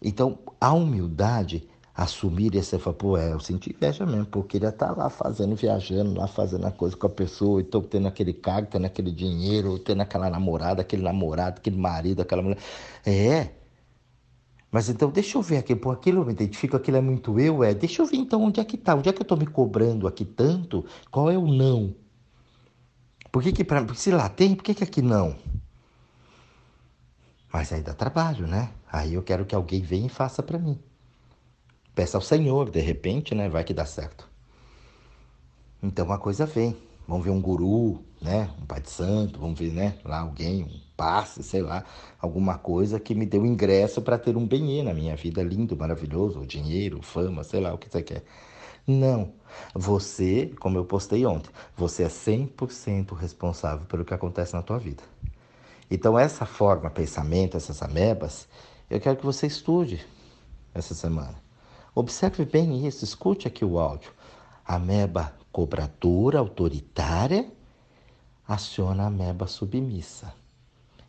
Então, 0.00 0.38
a 0.60 0.72
humildade, 0.72 1.68
assumir 1.92 2.54
esse, 2.54 2.78
falar, 2.78 2.94
pô, 2.94 3.18
é, 3.18 3.32
eu 3.32 3.40
senti 3.40 3.74
inveja 3.74 4.06
mesmo, 4.06 4.26
porque 4.26 4.58
estar 4.58 4.70
tá 4.70 4.92
lá 4.92 5.10
fazendo, 5.10 5.56
viajando, 5.56 6.16
lá 6.16 6.28
fazendo 6.28 6.64
a 6.66 6.70
coisa 6.70 6.96
com 6.96 7.08
a 7.08 7.10
pessoa, 7.10 7.60
então 7.60 7.82
tendo 7.82 8.06
aquele 8.06 8.32
cargo, 8.32 8.68
tendo 8.70 8.86
aquele 8.86 9.10
dinheiro, 9.10 9.76
tendo 9.80 10.02
aquela 10.02 10.30
namorada, 10.30 10.82
aquele 10.82 11.02
namorado, 11.02 11.58
aquele 11.58 11.76
marido, 11.76 12.22
aquela 12.22 12.42
mulher. 12.42 12.58
É. 13.04 13.50
Mas 14.70 14.88
então, 14.88 15.10
deixa 15.10 15.36
eu 15.36 15.42
ver 15.42 15.56
aqui, 15.58 15.74
pô, 15.74 15.90
aquilo 15.90 16.20
eu 16.20 16.24
me 16.24 16.32
identifico, 16.32 16.76
aquilo 16.76 16.98
é 16.98 17.00
muito 17.00 17.40
eu, 17.40 17.64
é. 17.64 17.74
Deixa 17.74 18.02
eu 18.02 18.06
ver 18.06 18.18
então 18.18 18.40
onde 18.44 18.60
é 18.60 18.64
que 18.64 18.76
tá, 18.76 18.94
onde 18.94 19.08
é 19.08 19.12
que 19.12 19.20
eu 19.20 19.26
tô 19.26 19.34
me 19.34 19.46
cobrando 19.46 20.06
aqui 20.06 20.24
tanto, 20.24 20.84
qual 21.10 21.28
é 21.28 21.36
o 21.36 21.48
não? 21.48 22.03
Por 23.34 23.42
que, 23.42 23.50
que 23.50 23.64
pra, 23.64 23.84
se 23.96 24.12
lá 24.12 24.28
tem, 24.28 24.54
por 24.54 24.62
que, 24.62 24.72
que 24.72 24.84
aqui 24.84 25.02
não? 25.02 25.34
Mas 27.52 27.72
aí 27.72 27.82
dá 27.82 27.92
trabalho, 27.92 28.46
né? 28.46 28.70
Aí 28.86 29.14
eu 29.14 29.24
quero 29.24 29.44
que 29.44 29.56
alguém 29.56 29.82
venha 29.82 30.06
e 30.06 30.08
faça 30.08 30.40
para 30.40 30.56
mim. 30.56 30.78
Peça 31.96 32.16
ao 32.16 32.20
Senhor, 32.20 32.70
de 32.70 32.78
repente, 32.78 33.34
né? 33.34 33.48
Vai 33.48 33.64
que 33.64 33.74
dá 33.74 33.84
certo. 33.84 34.28
Então 35.82 36.12
a 36.12 36.16
coisa 36.16 36.46
vem. 36.46 36.76
Vamos 37.08 37.24
ver 37.24 37.32
um 37.32 37.40
guru, 37.40 38.04
né? 38.22 38.48
Um 38.62 38.66
pai 38.66 38.80
de 38.80 38.90
santo, 38.90 39.40
vamos 39.40 39.58
ver, 39.58 39.72
né? 39.72 39.98
Lá 40.04 40.20
alguém, 40.20 40.62
um 40.62 40.80
passe, 40.96 41.42
sei 41.42 41.60
lá, 41.60 41.84
alguma 42.20 42.56
coisa 42.56 43.00
que 43.00 43.16
me 43.16 43.26
dê 43.26 43.36
um 43.36 43.46
ingresso 43.46 44.00
para 44.00 44.16
ter 44.16 44.36
um 44.36 44.46
bem 44.46 44.84
na 44.84 44.94
minha 44.94 45.16
vida 45.16 45.42
lindo, 45.42 45.76
maravilhoso, 45.76 46.46
dinheiro, 46.46 47.02
fama, 47.02 47.42
sei 47.42 47.60
lá 47.60 47.74
o 47.74 47.78
que 47.78 47.90
você 47.90 48.00
quer. 48.00 48.22
Não. 48.86 49.32
Você, 49.74 50.52
como 50.60 50.76
eu 50.76 50.84
postei 50.84 51.24
ontem, 51.24 51.50
você 51.76 52.02
é 52.02 52.08
100% 52.08 53.14
responsável 53.14 53.86
pelo 53.86 54.04
que 54.04 54.12
acontece 54.12 54.54
na 54.54 54.62
tua 54.62 54.78
vida. 54.78 55.02
Então, 55.90 56.18
essa 56.18 56.44
forma, 56.44 56.90
pensamento, 56.90 57.56
essas 57.56 57.82
amebas, 57.82 58.48
eu 58.90 59.00
quero 59.00 59.16
que 59.16 59.24
você 59.24 59.46
estude 59.46 60.04
essa 60.74 60.94
semana. 60.94 61.34
Observe 61.94 62.44
bem 62.44 62.86
isso, 62.86 63.04
escute 63.04 63.46
aqui 63.46 63.64
o 63.64 63.78
áudio. 63.78 64.12
Ameba 64.64 65.32
cobradora, 65.52 66.40
autoritária, 66.40 67.50
aciona 68.46 69.04
a 69.04 69.06
ameba 69.06 69.46
submissa. 69.46 70.34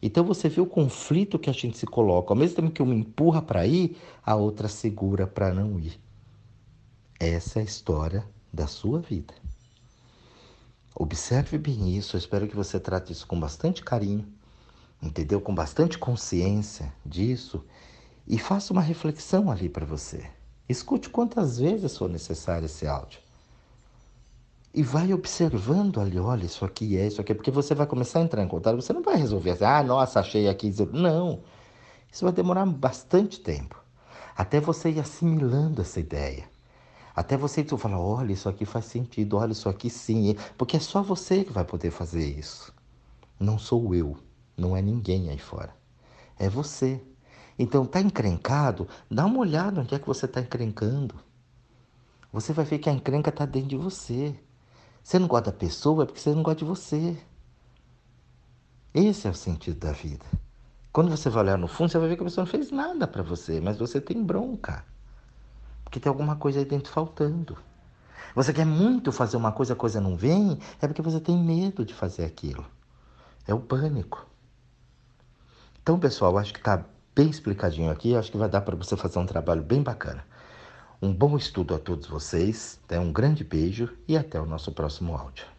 Então 0.01 0.23
você 0.23 0.47
vê 0.47 0.61
o 0.61 0.67
conflito 0.67 1.39
que 1.39 1.49
a 1.49 1.53
gente 1.53 1.77
se 1.77 1.85
coloca. 1.87 2.31
Ao 2.31 2.37
mesmo 2.37 2.57
tempo 2.57 2.71
que 2.71 2.83
uma 2.83 2.93
empurra 2.93 3.41
para 3.41 3.65
ir, 3.65 3.97
a 4.23 4.35
outra 4.35 4.67
segura 4.67 5.25
para 5.25 5.51
não 5.51 5.79
ir. 5.79 5.99
Essa 7.19 7.59
é 7.59 7.61
a 7.61 7.65
história 7.65 8.27
da 8.51 8.67
sua 8.67 8.99
vida. 8.99 9.33
Observe 10.93 11.57
bem 11.57 11.95
isso, 11.95 12.15
eu 12.15 12.19
espero 12.19 12.47
que 12.47 12.55
você 12.55 12.77
trate 12.77 13.13
isso 13.13 13.25
com 13.25 13.39
bastante 13.39 13.83
carinho, 13.83 14.27
entendeu? 15.01 15.39
Com 15.39 15.55
bastante 15.55 15.97
consciência 15.97 16.93
disso 17.05 17.63
e 18.27 18.37
faça 18.37 18.73
uma 18.73 18.81
reflexão 18.81 19.49
ali 19.49 19.69
para 19.69 19.85
você. 19.85 20.29
Escute 20.67 21.09
quantas 21.09 21.57
vezes 21.57 21.97
for 21.97 22.09
necessário 22.09 22.65
esse 22.65 22.85
áudio. 22.85 23.19
E 24.73 24.83
vai 24.83 25.13
observando 25.13 26.01
ali, 26.01 26.19
olha, 26.19 26.45
isso 26.45 26.65
aqui 26.65 26.97
é, 26.97 27.07
isso 27.07 27.21
aqui 27.21 27.31
é, 27.31 27.35
porque 27.35 27.51
você 27.51 27.73
vai 27.73 27.87
começar 27.87 28.19
a 28.19 28.23
entrar 28.23 28.43
em 28.43 28.47
contato, 28.47 28.75
você 28.75 28.91
não 28.91 29.01
vai 29.01 29.15
resolver 29.15 29.51
assim, 29.51 29.63
ah, 29.63 29.81
nossa, 29.81 30.19
achei 30.19 30.49
aqui. 30.49 30.73
Não, 30.91 31.43
isso 32.11 32.25
vai 32.25 32.33
demorar 32.33 32.65
bastante 32.65 33.39
tempo, 33.39 33.81
até 34.35 34.59
você 34.59 34.91
ir 34.91 34.99
assimilando 34.99 35.81
essa 35.81 35.97
ideia. 35.97 36.53
Até 37.15 37.37
você 37.37 37.63
tu 37.63 37.77
falar, 37.77 37.99
olha, 37.99 38.33
isso 38.33 38.49
aqui 38.49 38.65
faz 38.65 38.85
sentido, 38.85 39.37
olha, 39.37 39.53
isso 39.53 39.69
aqui 39.69 39.89
sim. 39.89 40.35
Porque 40.57 40.75
é 40.75 40.79
só 40.81 41.01
você 41.01 41.45
que 41.45 41.53
vai 41.53 41.63
poder 41.63 41.89
fazer 41.89 42.27
isso. 42.27 42.73
Não 43.39 43.57
sou 43.57 43.95
eu, 43.95 44.17
não 44.57 44.75
é 44.75 44.81
ninguém 44.81 45.29
aí 45.29 45.39
fora. 45.39 45.73
É 46.37 46.49
você. 46.49 47.01
Então, 47.57 47.85
tá 47.85 48.01
encrencado? 48.01 48.85
Dá 49.09 49.25
uma 49.25 49.39
olhada 49.39 49.79
onde 49.79 49.95
é 49.95 49.99
que 49.99 50.07
você 50.07 50.25
está 50.25 50.41
encrencando. 50.41 51.15
Você 52.33 52.51
vai 52.51 52.65
ver 52.65 52.79
que 52.79 52.89
a 52.89 52.93
encrenca 52.93 53.29
está 53.29 53.45
dentro 53.45 53.69
de 53.69 53.77
você. 53.77 54.37
Você 55.01 55.17
não 55.17 55.27
gosta 55.27 55.51
da 55.51 55.57
pessoa 55.57 56.03
é 56.03 56.05
porque 56.05 56.19
você 56.19 56.35
não 56.35 56.43
gosta 56.43 56.59
de 56.59 56.65
você. 56.65 57.17
Esse 58.93 59.25
é 59.27 59.29
o 59.31 59.33
sentido 59.33 59.79
da 59.79 59.93
vida. 59.93 60.25
Quando 60.91 61.11
você 61.11 61.29
vai 61.29 61.43
olhar 61.43 61.57
no 61.57 61.67
fundo, 61.69 61.89
você 61.91 61.97
vai 61.97 62.09
ver 62.09 62.17
que 62.17 62.23
a 62.23 62.25
pessoa 62.25 62.43
não 62.43 62.51
fez 62.51 62.71
nada 62.71 63.07
para 63.07 63.23
você, 63.23 63.61
mas 63.61 63.77
você 63.77 64.01
tem 64.01 64.21
bronca 64.21 64.83
porque 65.85 65.99
tem 65.99 66.09
alguma 66.09 66.35
coisa 66.35 66.59
aí 66.59 66.65
dentro 66.65 66.91
faltando. 66.91 67.57
Você 68.35 68.51
quer 68.51 68.65
muito 68.65 69.13
fazer 69.13 69.37
uma 69.37 69.53
coisa, 69.53 69.71
a 69.71 69.77
coisa 69.77 70.01
não 70.01 70.17
vem, 70.17 70.59
é 70.81 70.87
porque 70.87 71.01
você 71.01 71.21
tem 71.21 71.37
medo 71.37 71.85
de 71.85 71.93
fazer 71.93 72.25
aquilo. 72.25 72.65
É 73.47 73.53
o 73.53 73.59
pânico. 73.61 74.27
Então, 75.81 75.97
pessoal, 75.97 76.37
acho 76.37 76.51
que 76.51 76.59
está 76.59 76.83
bem 77.15 77.29
explicadinho 77.29 77.89
aqui, 77.89 78.13
acho 78.13 78.29
que 78.29 78.37
vai 78.37 78.49
dar 78.49 78.59
para 78.59 78.75
você 78.75 78.97
fazer 78.97 79.19
um 79.19 79.25
trabalho 79.25 79.63
bem 79.63 79.81
bacana. 79.81 80.25
Um 81.01 81.13
bom 81.13 81.37
estudo 81.37 81.73
a 81.73 81.79
todos 81.79 82.07
vocês, 82.07 82.79
né? 82.89 82.99
um 82.99 83.13
grande 83.13 83.43
beijo 83.43 83.89
e 84.07 84.17
até 84.17 84.41
o 84.41 84.45
nosso 84.45 84.71
próximo 84.73 85.15
áudio. 85.15 85.54